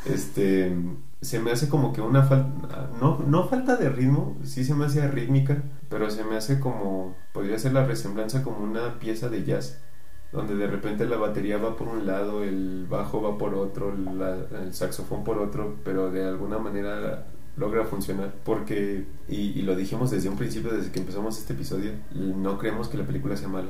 [0.05, 0.75] Este,
[1.21, 4.85] se me hace como que una falta, no, no falta de ritmo, sí se me
[4.85, 9.43] hace rítmica, pero se me hace como, podría ser la resemblanza como una pieza de
[9.43, 9.81] jazz
[10.31, 14.37] donde de repente la batería va por un lado, el bajo va por otro, la-
[14.63, 20.11] el saxofón por otro, pero de alguna manera logra funcionar porque, y, y lo dijimos
[20.11, 23.69] desde un principio, desde que empezamos este episodio, no creemos que la película sea mala.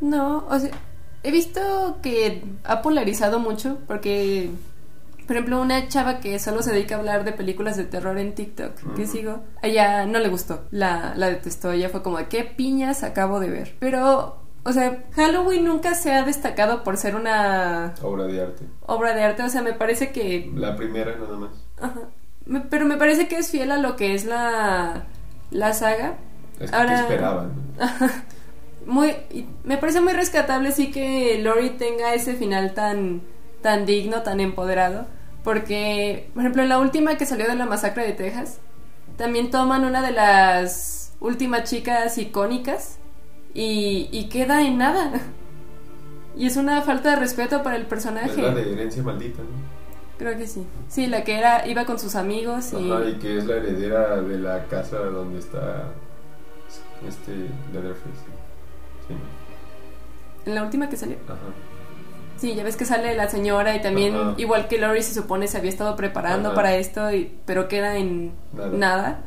[0.00, 0.70] No, o sea,
[1.22, 4.50] he visto que ha polarizado mucho porque
[5.26, 8.34] por ejemplo, una chava que solo se dedica a hablar de películas de terror en
[8.34, 12.42] TikTok, que sigo, a ella no le gustó, la, la detestó, ella fue como, ¿qué
[12.44, 13.76] piñas acabo de ver?
[13.78, 18.64] Pero, o sea, Halloween nunca se ha destacado por ser una Obra de arte.
[18.86, 20.50] obra de arte, o sea, me parece que...
[20.54, 21.50] La primera nada más.
[21.80, 22.00] ajá,
[22.46, 25.04] me- pero me parece que es fiel a lo que es la,
[25.50, 26.14] la saga.
[26.60, 27.52] Es que Ahora- ¿qué esperaban.
[28.86, 33.22] Muy, y me parece muy rescatable sí que Lori tenga ese final tan,
[33.60, 35.06] tan digno, tan empoderado,
[35.44, 38.58] porque, por ejemplo, en la última que salió de la masacre de Texas,
[39.16, 42.98] también toman una de las últimas chicas icónicas
[43.54, 45.10] y, y queda en nada.
[46.36, 48.40] Y es una falta de respeto para el Es personaje.
[48.40, 49.48] la de herencia maldita, ¿no?
[50.18, 50.66] Creo que sí.
[50.88, 52.90] Sí, la que era iba con sus amigos y...
[52.90, 55.88] Ajá, y que es la heredera de la casa donde está
[57.06, 57.32] este
[57.72, 58.20] Leatherface.
[59.08, 59.14] Sí.
[60.46, 61.16] En la última que salió.
[61.26, 61.36] Ajá.
[62.36, 64.34] Sí, ya ves que sale la señora y también, Ajá.
[64.36, 66.56] igual que Lori, se supone se había estado preparando Ajá.
[66.56, 68.70] para esto, y, pero queda en Nada.
[68.76, 69.24] nada.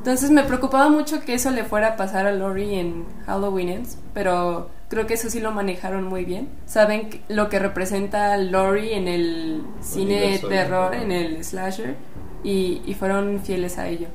[0.00, 3.98] Entonces me preocupaba mucho que eso le fuera a pasar a Lori en Halloween Ends,
[4.14, 6.48] pero creo que eso sí lo manejaron muy bien.
[6.64, 11.96] Saben que- lo que representa Lori en el cine de terror, en el slasher,
[12.42, 14.08] y, y fueron fieles a ello.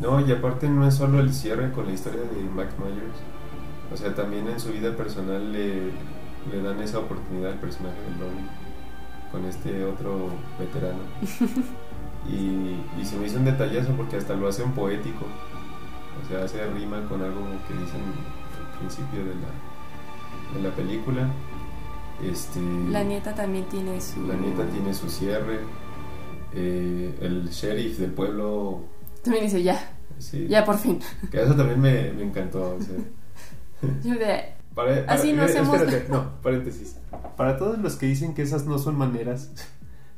[0.00, 3.18] No, y aparte no es solo el cierre con la historia de Mike Myers.
[3.92, 5.74] O sea, también en su vida personal le,
[6.50, 8.46] le dan esa oportunidad al personaje de Lori
[9.30, 11.00] con este otro veterano.
[12.28, 15.24] Y, y se me hizo un detallazo porque hasta lo hacen poético.
[16.24, 18.00] O sea, hace rima con algo que dicen
[18.72, 21.28] al principio de la, de la película.
[22.22, 22.60] Este,
[22.90, 24.26] La nieta también tiene su...
[24.26, 25.60] la nieta tiene su cierre.
[26.54, 28.80] Eh, el sheriff del pueblo.
[29.22, 30.98] También dice, ya, sí, ya por fin.
[31.30, 32.76] que eso también me, me encantó.
[32.76, 32.94] o sea.
[34.04, 36.96] Yo de, Para- para- Así no eh, hacemos- espérate, no, paréntesis.
[37.36, 39.50] Para todos los que dicen que esas no son maneras,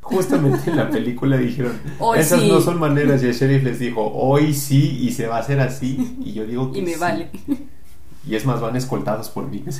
[0.08, 2.48] justamente en la película dijeron, Hoy esas sí.
[2.48, 5.60] no son maneras, y el sheriff les dijo, hoy sí, y se va a hacer
[5.60, 7.00] así, y yo digo que y me sí.
[7.00, 7.30] vale.
[8.28, 9.64] Y es más, van escoltados por mí.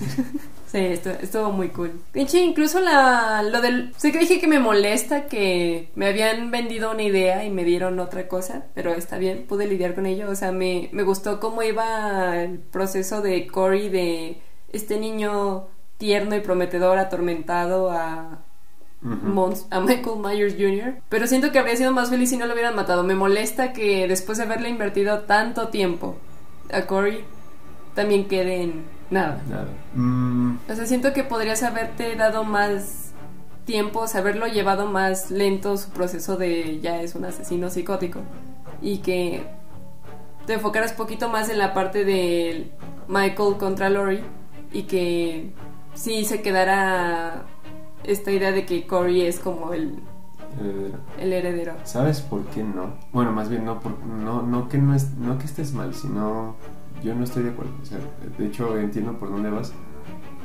[0.70, 1.92] Sí, esto, estuvo muy cool.
[2.12, 3.94] Pinche, incluso la, lo del...
[3.96, 7.98] Sé que dije que me molesta que me habían vendido una idea y me dieron
[8.00, 10.28] otra cosa, pero está bien, pude lidiar con ello.
[10.28, 16.36] O sea, me, me gustó cómo iba el proceso de Cory de este niño tierno
[16.36, 18.44] y prometedor, atormentado a,
[19.02, 21.00] Mons- a Michael Myers Jr.
[21.08, 23.02] Pero siento que habría sido más feliz si no lo hubieran matado.
[23.04, 26.16] Me molesta que después de haberle invertido tanto tiempo
[26.72, 27.20] a Cory,
[27.94, 29.40] también quede en nada.
[29.48, 29.68] Nada.
[29.94, 33.12] Mm, O sea, siento que podrías haberte dado más
[33.64, 38.20] tiempo, o sea, haberlo llevado más lento su proceso de ya es un asesino psicótico.
[38.82, 39.44] Y que
[40.46, 42.70] te enfocaras poquito más en la parte de
[43.08, 44.20] Michael contra Lori
[44.72, 45.50] y que
[45.94, 47.44] sí se quedara
[48.10, 50.00] esta idea de que Corey es como el,
[50.60, 50.98] heredero.
[51.18, 51.72] el heredero.
[51.84, 52.94] ¿Sabes por qué no?
[53.12, 56.56] Bueno, más bien no, por- no, no, que, no, es, no que estés mal, sino
[57.02, 57.72] yo no estoy de acuerdo.
[57.82, 57.98] O sea,
[58.38, 59.72] de hecho entiendo por dónde vas,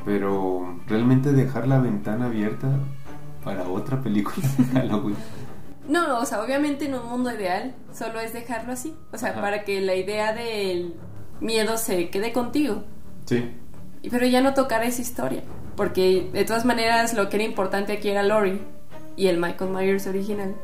[0.04, 2.68] pero realmente dejar la ventana abierta
[3.42, 5.16] para otra película de Halloween.
[5.88, 8.94] No, o sea, obviamente en un mundo ideal solo es dejarlo así.
[9.12, 9.40] O sea, Ajá.
[9.40, 10.94] para que la idea del
[11.40, 12.84] miedo se quede contigo.
[13.26, 13.50] Sí,
[14.10, 15.42] Pero ya no tocar esa historia.
[15.76, 18.60] Porque de todas maneras lo que era importante aquí era Lori
[19.16, 20.54] y el Michael Myers original.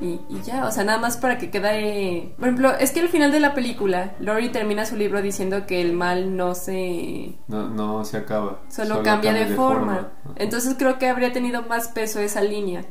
[0.00, 2.32] Y, y ya, o sea, nada más para que quede...
[2.38, 5.82] Por ejemplo, es que al final de la película, Lori termina su libro diciendo que
[5.82, 7.36] el mal no se...
[7.48, 8.60] no, no se acaba.
[8.68, 10.08] Solo, cambia, de, forma.
[10.36, 12.86] Entonces creo que habría tenido más peso esa línea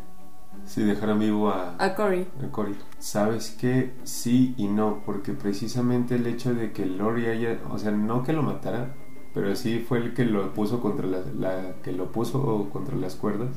[0.66, 2.28] Si dejaran vivo a, a Cory.
[2.46, 2.76] a Cory.
[3.00, 3.96] ¿Sabes qué?
[4.04, 8.34] Sí y no, porque precisamente el hecho de que Lori haya, o sea, no que
[8.34, 8.94] lo matara,
[9.34, 13.16] pero sí fue el que lo puso contra la, la- que lo puso contra las
[13.16, 13.50] cuerdas.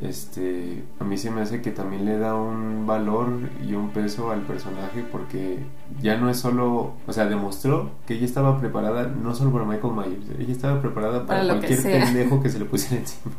[0.00, 3.30] Este, a mí se me hace que también le da un valor
[3.66, 5.58] y un peso al personaje porque
[6.00, 9.94] ya no es solo, o sea, demostró que ella estaba preparada no solo para Michael
[9.94, 12.04] Myers, ella estaba preparada para, Para que cualquier sea.
[12.04, 13.34] pendejo que se le pusiera encima.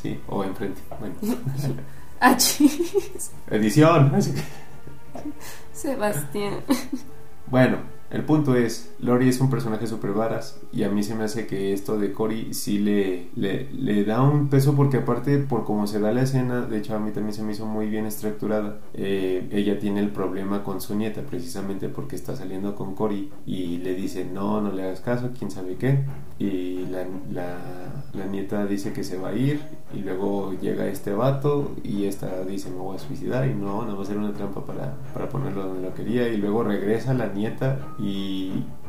[0.00, 0.80] Sí, o enfrente.
[1.00, 1.14] Bueno.
[2.20, 2.38] Ah.
[3.50, 4.10] Edición.
[4.12, 5.24] que-
[5.72, 6.54] Sebastián.
[7.48, 7.78] Bueno,
[8.10, 11.46] el punto es, Lori es un personaje super varas y a mí se me hace
[11.46, 15.86] que esto de Cory sí le, le, le da un peso porque aparte por cómo
[15.86, 18.78] se da la escena, de hecho a mí también se me hizo muy bien estructurada,
[18.94, 23.78] eh, ella tiene el problema con su nieta precisamente porque está saliendo con Cory y
[23.78, 26.04] le dice no, no le hagas caso, quién sabe qué
[26.38, 29.60] y la, la, la nieta dice que se va a ir
[29.94, 33.96] y luego llega este vato y esta dice me voy a suicidar y no, no
[33.96, 37.28] va a ser una trampa para, para ponerlo donde lo quería y luego regresa la
[37.28, 37.78] nieta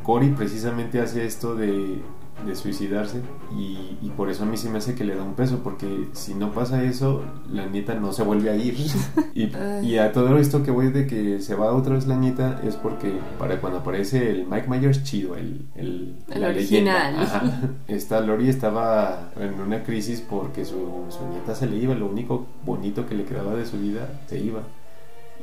[0.02, 2.02] Cory precisamente hace esto de
[2.44, 3.22] de suicidarse
[3.56, 6.08] y, y, por eso a mí se me hace que le da un peso porque
[6.12, 8.76] si no pasa eso la nieta no se vuelve a ir.
[9.34, 9.50] Y,
[9.82, 12.76] y, a todo esto que voy de que se va otra vez la nieta es
[12.76, 17.16] porque para cuando aparece el Mike Myers chido el, el, el original.
[17.18, 22.06] ajá, esta Lori estaba en una crisis porque su, su nieta se le iba lo
[22.06, 24.62] único bonito que le quedaba de su vida se iba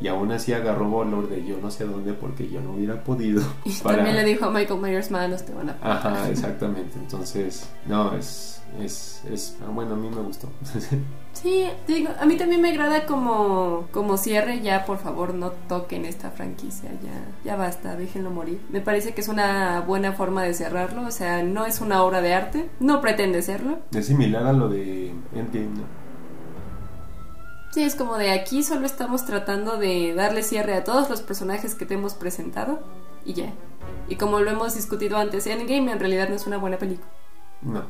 [0.01, 3.41] y aún así agarró valor de yo no sé dónde porque yo no hubiera podido.
[3.65, 6.97] Y también le dijo a Michael Myers, manos te van a Ajá, exactamente.
[6.99, 10.49] Entonces, no, es, es, es, ah, bueno, a mí me gustó.
[11.33, 16.05] sí, digo, a mí también me agrada como, como cierre, ya por favor no toquen
[16.05, 18.61] esta franquicia, ya, ya basta, déjenlo morir.
[18.69, 22.21] Me parece que es una buena forma de cerrarlo, o sea, no es una obra
[22.21, 23.79] de arte, no pretende serlo.
[23.93, 26.02] Es similar a lo de Endgame, ¿no?
[27.73, 31.73] Sí, es como de aquí solo estamos tratando de darle cierre a todos los personajes
[31.73, 32.81] que te hemos presentado
[33.25, 33.51] y ya.
[34.07, 37.09] Y como lo hemos discutido antes, Endgame en realidad no es una buena película.
[37.63, 37.85] No.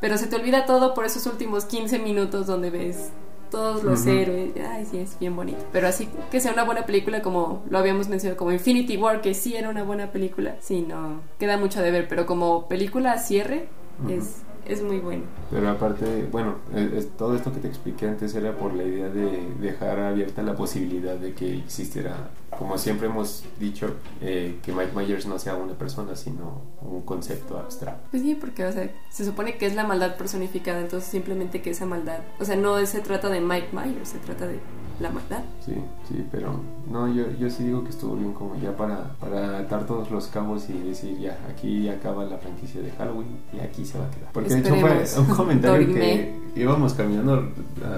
[0.00, 3.10] Pero se te olvida todo por esos últimos 15 minutos donde ves
[3.50, 4.20] todos los uh -huh.
[4.20, 4.52] héroes.
[4.64, 5.58] Ay, sí, es bien bonito.
[5.72, 9.34] Pero así que sea una buena película como lo habíamos mencionado, como Infinity War, que
[9.34, 10.54] sí era una buena película.
[10.60, 13.66] Sí, no, queda mucho de ver, pero como película cierre
[14.04, 14.18] uh -huh.
[14.18, 15.24] es es muy bueno.
[15.50, 19.42] Pero aparte, bueno, es, todo esto que te expliqué antes era por la idea de
[19.60, 25.26] dejar abierta la posibilidad de que existiera, como siempre hemos dicho, eh, que Mike Myers
[25.26, 28.08] no sea una persona, sino un concepto abstracto.
[28.10, 31.70] Pues sí, porque o sea, se supone que es la maldad personificada, entonces simplemente que
[31.70, 34.58] esa maldad, o sea, no se trata de Mike Myers, se trata de
[35.00, 35.42] la maldad.
[35.64, 35.74] Sí,
[36.08, 36.60] sí, pero
[36.90, 40.26] no, yo, yo sí digo que estuvo bien como ya para, para atar todos los
[40.26, 44.10] cabos y decir ya, aquí acaba la franquicia de Halloween y aquí se va a
[44.10, 44.32] quedar.
[44.32, 44.82] Porque Esperemos.
[44.82, 47.50] de hecho fue un comentario que íbamos caminando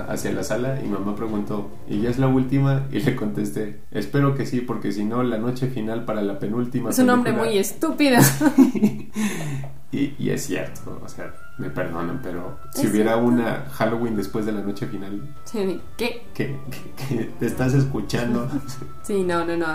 [0.09, 2.87] hacia la sala y mamá preguntó, ¿y ya es la última?
[2.93, 6.91] Y le contesté, espero que sí, porque si no, la noche final para la penúltima.
[6.91, 7.33] Es un película...
[7.33, 8.19] hombre muy estúpido.
[9.93, 13.29] y, y, es cierto, o sea, me perdonan, pero si hubiera cierto.
[13.29, 15.21] una Halloween después de la noche final.
[15.45, 16.23] Sí, ¿qué?
[16.33, 16.57] ¿Qué?
[16.97, 17.31] ¿Qué?
[17.39, 18.49] ¿Te estás escuchando?
[19.03, 19.67] Sí, no, no, no.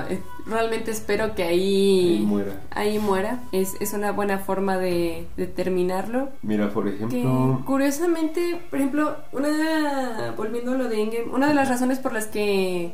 [0.45, 2.61] Realmente espero que ahí, ahí muera.
[2.71, 3.43] Ahí muera.
[3.51, 6.29] Es, es una buena forma de, de terminarlo.
[6.43, 7.57] Mira, por ejemplo.
[7.59, 10.31] Que, curiosamente, por ejemplo, una.
[10.37, 12.93] Volviendo a lo de Endgame, una de las razones por las que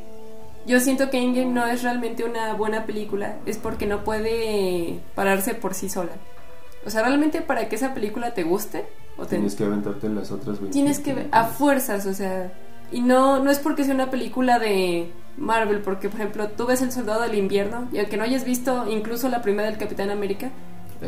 [0.66, 5.54] yo siento que Endgame no es realmente una buena película es porque no puede pararse
[5.54, 6.12] por sí sola.
[6.86, 8.86] O sea, realmente para que esa película te guste.
[9.18, 9.36] O te...
[9.36, 12.52] Tienes que aventarte las otras 20 Tienes que, a fuerzas, o sea.
[12.92, 16.82] Y no, no es porque sea una película de Marvel, porque por ejemplo tú ves
[16.82, 20.52] El Soldado del Invierno y aunque no hayas visto incluso la primera del Capitán América,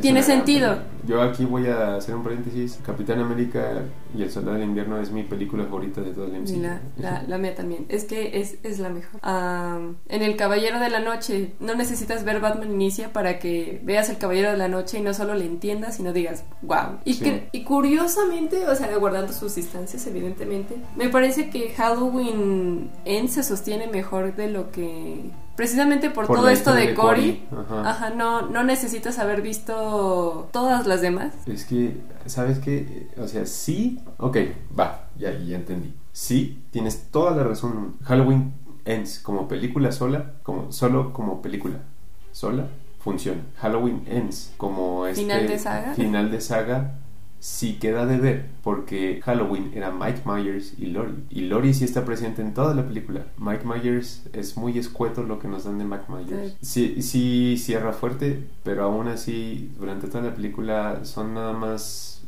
[0.02, 0.78] tiene sentido.
[1.08, 2.80] Yo aquí voy a hacer un paréntesis.
[2.84, 3.84] Capitán América
[4.16, 6.62] y El Soldado del Invierno es mi película favorita de todo el MCU.
[6.62, 7.86] La, la, la, mía también.
[7.90, 9.22] Es que es, es la mejor.
[9.24, 14.10] Um, en El Caballero de la Noche no necesitas ver Batman Inicia para que veas
[14.10, 17.00] El Caballero de la Noche y no solo le entiendas, sino digas, wow.
[17.06, 17.24] Y, sí.
[17.24, 23.44] que, y curiosamente, o sea, guardando sus distancias, evidentemente, me parece que Halloween End se
[23.44, 27.90] sostiene mejor de lo que precisamente por, por todo esto de, de Cory, Ajá.
[27.90, 31.34] Ajá, no, no necesitas haber visto todas las demás.
[31.48, 33.08] Es que, ¿sabes qué?
[33.18, 34.38] O sea, sí, ok,
[34.78, 35.94] va, ya, ya entendí.
[36.12, 37.96] Sí, tienes toda la razón.
[38.04, 38.54] Halloween
[38.86, 41.80] Ends como película sola, como solo como película
[42.32, 42.68] sola,
[43.00, 43.42] funciona.
[43.58, 47.00] Halloween Ends como este final de saga, final de saga
[47.40, 52.04] sí queda de ver porque Halloween era Mike Myers y Lori y Lori sí está
[52.06, 53.28] presente en toda la película.
[53.38, 56.56] Mike Myers es muy escueto lo que nos dan de Mike Myers.
[56.62, 62.24] Sí, sí cierra fuerte pero aún así durante toda la película son nada más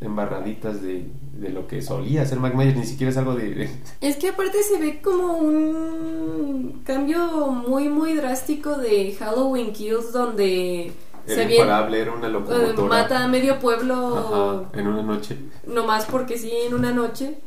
[0.00, 1.06] embarraditas de,
[1.38, 3.70] de lo que solía hacer Mike Myers, ni siquiera es algo de, de...
[4.00, 10.92] Es que aparte se ve como un cambio muy muy drástico de Halloween Kills donde
[11.26, 12.82] era se imparable, era una locomotora.
[12.82, 15.36] Uh, mata a medio pueblo Ajá, en una noche.
[15.66, 17.38] Nomás porque sí, en una noche.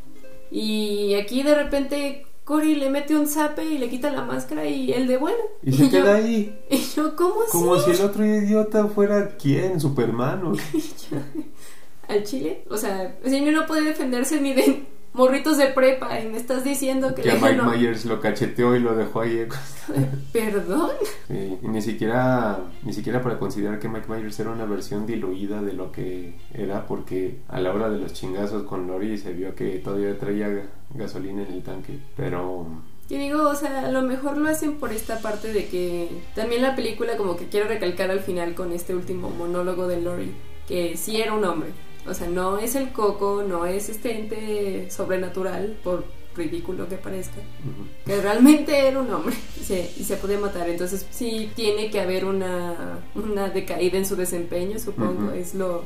[0.51, 4.91] Y aquí de repente Cory le mete un zape y le quita la máscara y
[4.93, 5.43] el de bueno.
[5.63, 6.59] Y, se queda yo, ahí.
[6.69, 7.51] Y yo, ¿cómo así?
[7.51, 10.45] Como si el otro idiota fuera quién, Superman.
[10.45, 10.53] ¿o?
[12.07, 12.63] Al chile.
[12.69, 14.85] O sea, si no puede defenderse ni de
[15.15, 17.71] morritos de prepa y me estás diciendo que, que a Mike no...
[17.71, 19.47] Myers lo cacheteó y lo dejó ahí
[20.33, 20.91] perdón
[21.27, 25.61] sí, y ni siquiera ni siquiera para considerar que Mike Myers era una versión diluida
[25.61, 29.55] de lo que era porque a la hora de los chingazos con Lori se vio
[29.55, 32.67] que todavía traía gasolina en el tanque pero
[33.07, 36.63] y digo, o sea, a lo mejor lo hacen por esta parte de que también
[36.63, 40.31] la película como que quiero recalcar al final con este último monólogo de Lori
[40.67, 41.69] que sí era un hombre
[42.07, 47.37] o sea, no es el coco, no es este ente sobrenatural, por ridículo que parezca,
[47.37, 48.05] uh -huh.
[48.05, 50.69] que realmente era un hombre y se, y se podía matar.
[50.69, 55.35] Entonces sí tiene que haber una, una decaída en su desempeño, supongo, uh -huh.
[55.35, 55.85] es lo,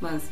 [0.00, 0.22] más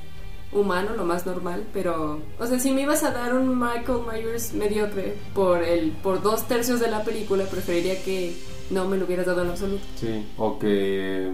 [0.52, 4.54] humano, lo más normal, pero, o sea, si me ibas a dar un Michael Myers
[4.54, 8.34] mediocre por el por dos tercios de la película, preferiría que
[8.70, 9.84] no me lo hubieras dado en absoluto.
[9.96, 11.30] Sí, o que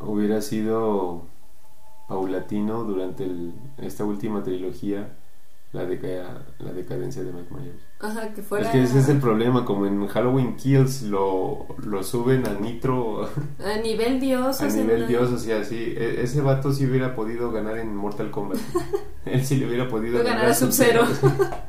[0.00, 1.22] hubiera sido
[2.10, 5.08] paulatino durante el- esta última trilogía
[5.72, 7.76] la, deca- la decadencia de Mike Myers.
[8.00, 12.02] Ajá, que fuera Es que ese es el problema, como en Halloween Kills lo, lo
[12.02, 13.28] suben a Nitro
[13.64, 17.14] a nivel dios, a nivel no- dios, o sea, sí, e- ese vato sí hubiera
[17.14, 18.58] podido ganar en Mortal Kombat.
[19.24, 21.02] Él sí le hubiera podido Puede ganar a Sub-Zero.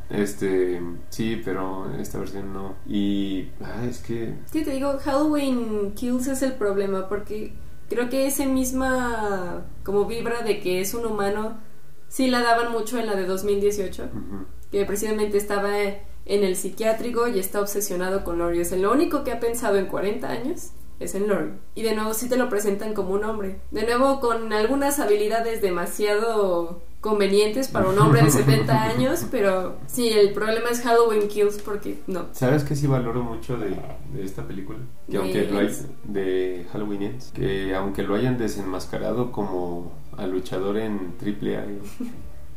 [0.09, 2.73] Este, sí, pero esta versión no.
[2.85, 7.53] Y, ah, es que, Sí, te digo, Halloween Kills es el problema porque
[7.91, 11.59] creo que esa misma como vibra de que es un humano
[12.07, 17.27] sí la daban mucho en la de 2018, ujú, que precisamente estaba en el psiquiátrico
[17.27, 18.61] y está obsesionado con Lori.
[18.61, 20.71] O sea, lo único que ha pensado en 40 años
[21.01, 21.51] es en Lori.
[21.75, 23.59] Y de nuevo sí te lo presentan como un hombre.
[23.71, 30.09] De nuevo con algunas habilidades demasiado convenientes para un hombre de 70 años, pero sí,
[30.09, 32.27] el problema es Halloween Kills porque no.
[32.31, 33.75] ¿Sabes qué sí valoro mucho de,
[34.13, 34.79] de esta película?
[35.07, 40.31] Que ¿De aunque lo hay, de Halloween Ends, que aunque lo hayan desenmascarado como al
[40.31, 41.65] luchador en Triple A,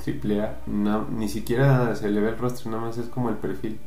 [0.04, 3.36] Triple A, no, ni siquiera se le ve el rostro, nada más es como el
[3.36, 3.78] perfil,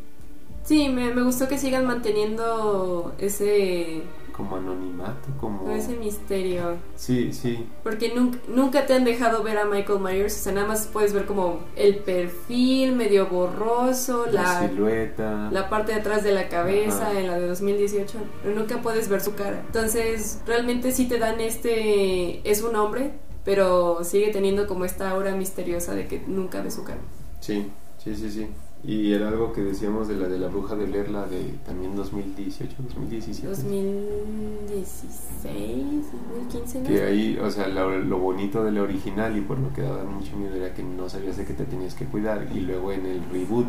[0.63, 4.03] Sí, me, me gustó que sigan manteniendo ese,
[4.37, 5.69] como anonimato, como...
[5.71, 6.77] ese misterio.
[6.95, 10.35] Sí, sí, Porque nunca, nunca te han dejado ver a Michael Myers.
[10.35, 15.49] O sea, nada más puedes ver como el perfil medio borroso, la, la, silueta.
[15.51, 17.19] la parte de atrás de la cabeza Ajá.
[17.19, 18.19] en la de 2018.
[18.43, 19.63] Pero nunca puedes ver su cara.
[19.65, 22.47] Entonces, realmente sí te dan este...
[22.49, 23.13] Es un hombre,
[23.43, 26.99] pero sigue teniendo como esta aura misteriosa de que nunca ve su cara.
[27.39, 27.71] Sí,
[28.03, 28.47] sí, sí, sí.
[28.83, 31.95] Y era algo que decíamos de la de la bruja de leer, la de también
[31.95, 33.47] 2018, 2017.
[33.47, 36.05] 2016,
[36.51, 36.87] 2015, ¿no?
[36.87, 40.37] Que ahí, o sea, lo, lo bonito del original y por lo que daba mucho
[40.37, 42.47] miedo era que no sabías de qué te tenías que cuidar.
[42.53, 43.67] Y luego en el reboot,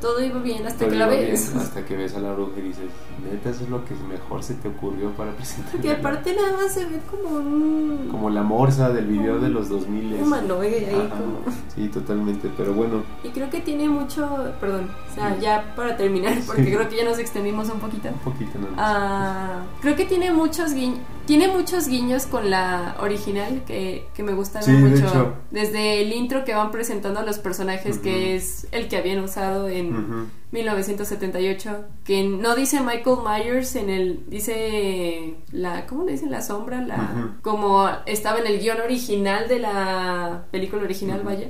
[0.00, 1.54] Todo iba bien hasta todo que la bien, ves.
[1.56, 2.84] hasta que ves a la bruja y dices,
[3.24, 5.80] neta, eso es lo que mejor se te ocurrió para presentar.
[5.80, 9.68] Que aparte nada más se ve como un Como la morsa del video de los
[9.70, 11.08] 2000 humanoide ahí Ajá.
[11.18, 11.38] como...
[11.74, 14.28] Sí, totalmente, pero bueno, Y creo que tiene mucho...
[14.60, 16.72] Perdón, o sea, ya para terminar, porque Sí.
[16.72, 18.08] creo que ya nos extendimos un poquito.
[18.08, 18.78] un poquito nada más.
[18.78, 20.98] Ah, creo que tiene muchos guiños.
[21.26, 25.06] Tiene muchos guiños con la original que, que me Sí, de mucho.
[25.06, 25.34] hecho.
[25.50, 29.68] Desde el intro que van presentando a los personajes, que es el que habían usado
[29.68, 30.26] en Ujú.
[30.52, 31.84] 1978.
[32.04, 34.24] Que no dice Michael Myers en el.
[34.28, 35.34] Dice.
[35.52, 36.30] la ¿Cómo le dicen?
[36.30, 36.80] La sombra.
[36.80, 37.34] la.
[37.42, 41.48] Como estaba en el guion original de la película original, vaya.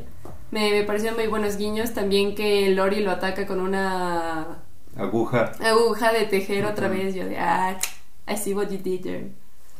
[0.50, 1.92] Me, me parecieron muy buenos guiños.
[1.92, 4.58] También que Lori lo ataca con una
[4.96, 5.52] Aguja.
[5.60, 7.14] aguja de tejer otra vez.
[7.14, 7.78] Yo de, ah,
[8.28, 9.32] I see what you did there.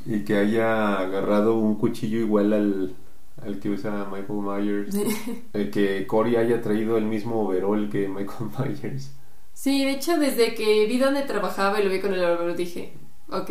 [0.07, 2.97] Y que haya agarrado un cuchillo igual al,
[3.43, 4.97] al que usa Michael Myers.
[5.53, 9.11] El que Cory haya traído el mismo overall que Michael Myers.
[9.53, 12.93] Sí, de hecho, desde que vi dónde trabajaba y lo vi con el overol, dije,
[13.31, 13.51] ok.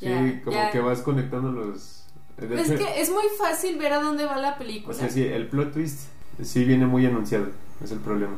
[0.00, 0.70] Ya, sí, como ya.
[0.70, 2.04] que vas conectando los...
[2.38, 4.94] Es que es muy fácil ver a dónde va la película.
[4.94, 6.08] O sea, sí, el plot twist
[6.42, 7.46] sí viene muy anunciado.
[7.82, 8.34] Es el problema.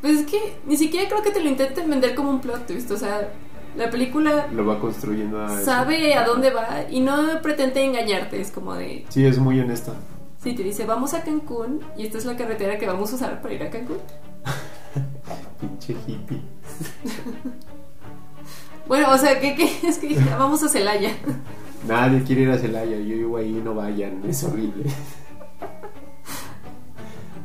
[0.00, 2.90] Pues es que ni siquiera creo que te lo intenten vender como un plot twist.
[2.90, 3.32] O sea,
[3.76, 5.54] la película Lo va construyendo a...
[5.54, 5.64] eso.
[5.64, 8.40] sabe a dónde va y no pretende engañarte.
[8.40, 9.92] Es como de, Sí, es muy honesta.
[10.42, 13.42] sí, te dice, vamos a Cancún y esta es la carretera que vamos a usar
[13.42, 13.98] para ir a Cancún.
[15.60, 16.40] Pinche hippie.
[18.86, 19.68] Bueno, o sea, ¿qué, qué?
[19.88, 21.10] Es que vamos a Celaya.
[21.88, 22.96] Nadie quiere ir a Celaya.
[22.98, 24.22] Yo vivo ahí, no vayan.
[24.28, 24.84] Es horrible.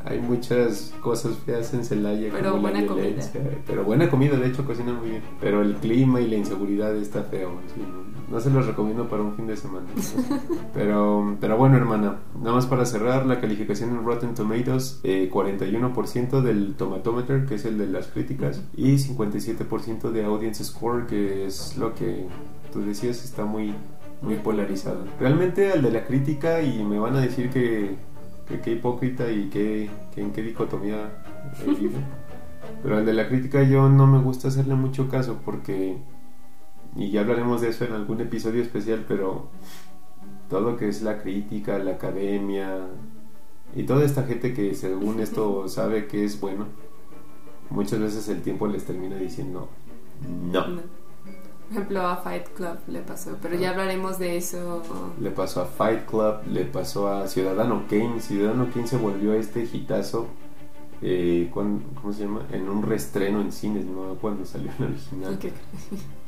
[0.05, 3.05] Hay muchas cosas feas en Celaya Pero como la buena comida.
[3.07, 3.41] violencia.
[3.67, 5.23] Pero buena comida, de hecho cocinan muy bien.
[5.39, 7.51] Pero el clima y la inseguridad está feo.
[7.73, 7.81] sí,
[8.29, 9.87] no, se los recomiendo para un fin de semana.
[10.73, 16.41] pero, pero bueno, hermana, nada más para cerrar la calificación en Rotten Tomatoes, eh, 41%
[16.41, 21.77] del tomatometer, que es el de las críticas, y 57% de audience score, que es
[21.77, 22.27] lo que
[22.71, 23.73] tú decías, está muy
[24.21, 25.03] muy polarizado.
[25.19, 27.95] Realmente al de la crítica y me van a decir que
[28.59, 31.23] qué hipócrita y que en qué dicotomía
[31.61, 31.99] he vivido.
[32.83, 35.97] Pero al de la crítica yo no me gusta hacerle mucho caso porque,
[36.95, 39.49] y ya hablaremos de eso en algún episodio especial, pero
[40.49, 42.87] todo que es la crítica, la academia
[43.75, 46.65] y toda esta gente que según esto sabe que es bueno,
[47.69, 49.69] muchas veces el tiempo les termina diciendo
[50.51, 50.67] no.
[50.67, 51.00] No.
[51.71, 54.83] Ejemplo, a Fight Club le pasó, pero ya hablaremos de eso.
[55.19, 58.19] Le pasó a Fight Club, le pasó a Ciudadano Kane.
[58.19, 60.27] Ciudadano Kane se volvió este hitazo.
[61.01, 62.41] Eh, ¿Cómo se llama?
[62.51, 65.33] En un restreno en cines, no cuando salió el original.
[65.35, 65.45] Ok.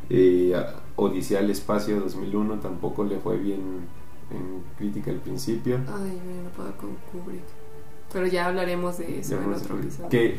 [0.10, 3.62] Eh, a- Odisea al Espacio 2001 tampoco le fue bien
[4.32, 5.78] en crítica al principio.
[5.88, 7.41] Ay, yo no puedo con Kubrick.
[8.12, 10.10] Pero ya hablaremos de eso Ya en a otro episodio.
[10.10, 10.38] Que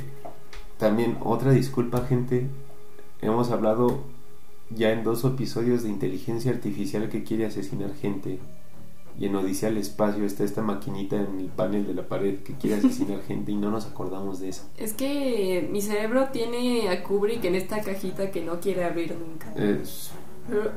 [0.77, 2.47] también, otra disculpa, gente.
[3.23, 4.01] Hemos hablado
[4.77, 8.39] ya en dos episodios de inteligencia artificial que quiere asesinar gente.
[9.16, 12.55] Y en Odisea al Espacio está esta maquinita en el panel de la pared que
[12.55, 14.64] quiere asesinar gente y no nos acordamos de eso.
[14.77, 19.53] Es que mi cerebro tiene a Kubrick en esta cajita que no quiere abrir nunca.
[19.55, 20.11] Es-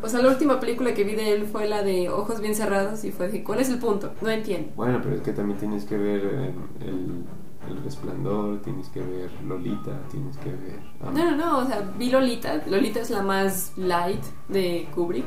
[0.04, 3.04] O sea, la última película que vi de él fue la de Ojos Bien Cerrados
[3.06, 4.14] y fue de, ¿cuál es el punto?
[4.22, 4.70] No entiendo.
[4.76, 6.52] bueno, pero es que también tienes que ver eh,
[6.86, 7.24] el,
[7.70, 10.80] el resplandor, tienes que ver Lolita, tienes que ver...
[11.02, 12.62] ah, No, no, no, o sea, vi Lolita.
[12.68, 15.26] Lolita es la más light de Kubrick.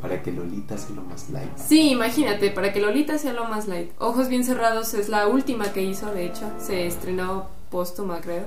[0.00, 1.56] Para que Lolita sea lo más light.
[1.56, 3.90] Sí, imagínate, para que Lolita sea lo más light.
[3.98, 6.50] Ojos Bien Cerrados es la última que hizo, de hecho.
[6.58, 8.44] Se estrenó póstuma, creo.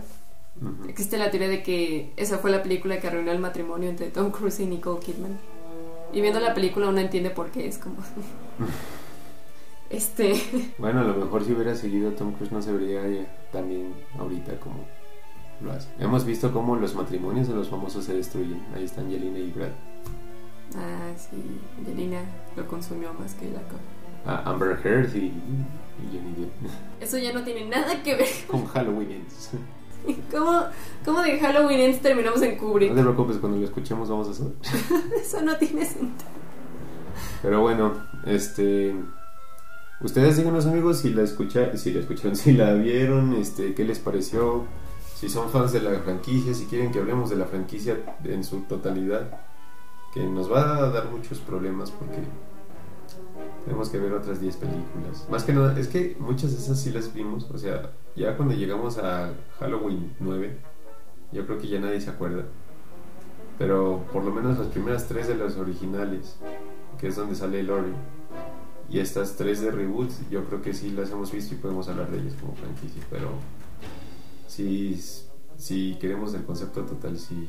[0.88, 4.32] Existe la teoría de que esa fue la película que arruinó el matrimonio entre Tom
[4.32, 5.38] Cruise y Nicole Kidman.
[6.13, 7.97] Y viendo la película uno entiende por qué, es como...
[9.90, 10.74] este...
[10.78, 14.86] Bueno, a lo mejor si hubiera seguido Tom Cruise no se vería bien ahorita como
[15.62, 15.90] lo hace.
[16.00, 18.64] Hemos visto cómo los matrimonios de los famosos se destruyen.
[18.76, 19.70] Ahí están Angelina y Brad.
[20.76, 21.38] Ah, sí,
[21.80, 22.22] Angelina
[22.56, 23.62] lo consumió más que la
[24.26, 26.52] Ah, Amber Heard y, y Johnny Depp.
[27.02, 28.28] Eso ya no tiene nada que ver.
[28.48, 29.52] Con Halloween Ends.
[30.32, 30.64] ¿Cómo,
[31.04, 32.90] cómo de Halloween Ends terminamos en Kubrick?
[32.90, 34.54] No te preocupes, cuando lo escuchemos vamos a saber.
[35.22, 36.30] Eso no tiene sentido.
[37.42, 37.94] Pero bueno,
[38.26, 38.96] este...
[40.00, 44.66] Ustedes díganos amigos si la si la escucharon, si la vieron, este, qué les pareció,
[45.16, 48.62] si son fans de la franquicia, si quieren que hablemos de la franquicia en su
[48.62, 49.41] totalidad,
[50.14, 52.20] que nos va a dar muchos problemas porque
[53.66, 55.28] tenemos que ver otras 10 películas.
[55.32, 58.54] Más que nada, es que muchas de esas sí las vimos, o sea, ya cuando
[58.54, 60.60] llegamos a Halloween 9,
[61.32, 62.43] yo creo que ya nadie se acuerda.
[63.58, 66.38] Pero por lo menos las primeras tres de las originales,
[67.00, 67.93] que es donde sale Lori,
[68.90, 72.10] y estas tres de reboot, yo creo que sí las hemos visto y podemos hablar
[72.10, 73.02] de ellas como franquicia.
[73.10, 73.32] Pero
[74.48, 75.02] si,
[75.58, 77.48] si queremos el concepto total, sí.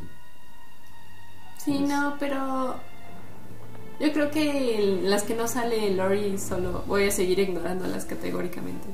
[1.59, 2.75] Sí, no, pero
[4.01, 8.89] yo creo que el- las que no sale Lori solo voy a seguir ignorándolas categóricamente.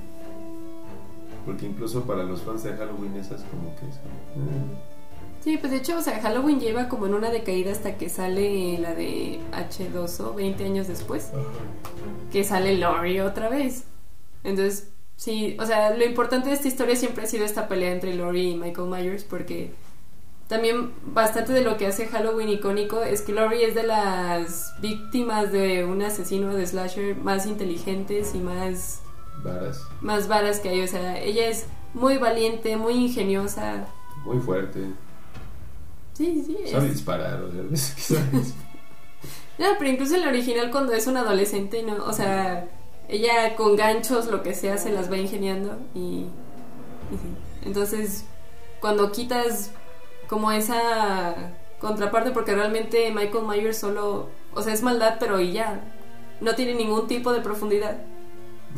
[1.46, 4.93] Porque incluso para los fans de Halloween, esas como que son.
[5.40, 8.78] Sí, pues de hecho, o sea, Halloween lleva como en una decaída hasta que sale
[8.78, 11.30] la de H2O 20 años después,
[12.32, 13.84] que sale Lori otra vez.
[14.42, 18.14] Entonces, sí, o sea, lo importante de esta historia siempre ha sido esta pelea entre
[18.14, 19.74] Lori y Michael Myers porque
[20.48, 25.52] también bastante de lo que hace Halloween icónico es que Lori es de las víctimas
[25.52, 29.00] de un asesino de slasher más inteligentes y más
[29.42, 29.80] varas.
[30.00, 33.86] más varas que hay, o sea, ella es muy valiente, muy ingeniosa.
[34.24, 34.86] Muy fuerte.
[36.14, 38.54] Sí, sí, Sabe es- disparar, o sea, es que sabes.
[39.58, 42.04] No, pero incluso en la original cuando es una adolescente, ¿no?
[42.06, 42.66] O sea,
[43.08, 45.98] ella con ganchos, lo que sea, se las va ingeniando y...
[46.00, 47.28] y sí.
[47.64, 48.24] Entonces,
[48.80, 49.70] cuando quitas
[50.28, 51.34] como esa
[51.78, 54.28] contraparte, porque realmente Michael Myers solo...
[54.54, 55.82] O sea, es maldad, pero y ya.
[56.40, 57.98] No tiene ningún tipo de profundidad.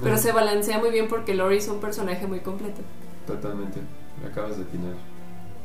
[0.03, 2.83] Pero se balancea muy bien porque Lori es un personaje muy completo.
[3.27, 3.81] Totalmente.
[4.23, 4.93] Me acabas de atinar.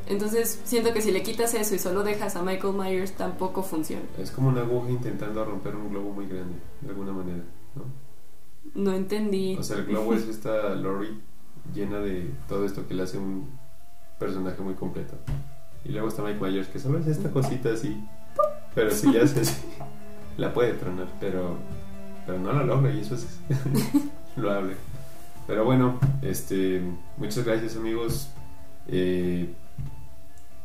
[0.08, 4.04] Entonces, siento que si le quitas eso y solo dejas a Michael Myers, tampoco funciona.
[4.18, 7.44] Es como una aguja intentando romper un globo muy grande, de alguna manera,
[7.76, 7.84] ¿no?
[8.74, 9.56] No entendí.
[9.58, 11.20] O sea, el globo es esta Lori
[11.74, 13.50] llena de todo esto que le hace un
[14.20, 15.16] personaje muy completo.
[15.84, 18.04] Y luego está Mike Myers, que solo es esta cosita así.
[18.76, 19.62] Pero si ya hace así,
[20.38, 21.58] la puede tronar, pero,
[22.26, 23.40] pero no lo logra y eso es
[24.36, 24.76] loable.
[25.48, 26.82] Pero bueno, este,
[27.18, 28.30] muchas gracias amigos.
[28.88, 29.54] Eh,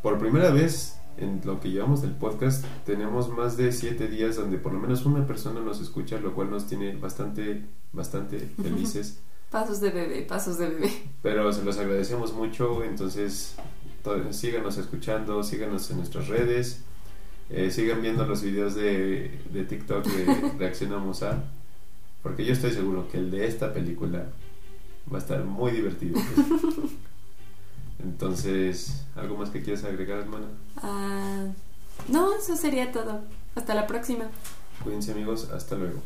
[0.03, 4.59] por primera vez en lo que llevamos del podcast, tenemos más de siete días donde
[4.59, 9.21] por lo menos una persona nos escucha, lo cual nos tiene bastante, bastante felices.
[9.51, 10.91] Pasos de bebé, pasos de bebé.
[11.23, 13.55] Pero se los agradecemos mucho, entonces
[14.03, 16.83] to- síganos escuchando, síganos en nuestras redes,
[17.49, 21.45] eh, sigan viendo los videos de, de TikTok de Reaccionamos a,
[22.23, 24.27] porque yo estoy seguro que el de esta película
[25.11, 26.21] va a estar muy divertido.
[28.03, 30.47] Entonces, ¿algo más que quieras agregar, hermana?
[30.77, 31.45] Ah,
[32.09, 33.23] no, eso sería todo.
[33.55, 34.27] Hasta la próxima.
[34.83, 36.03] Cuídense amigos, hasta luego.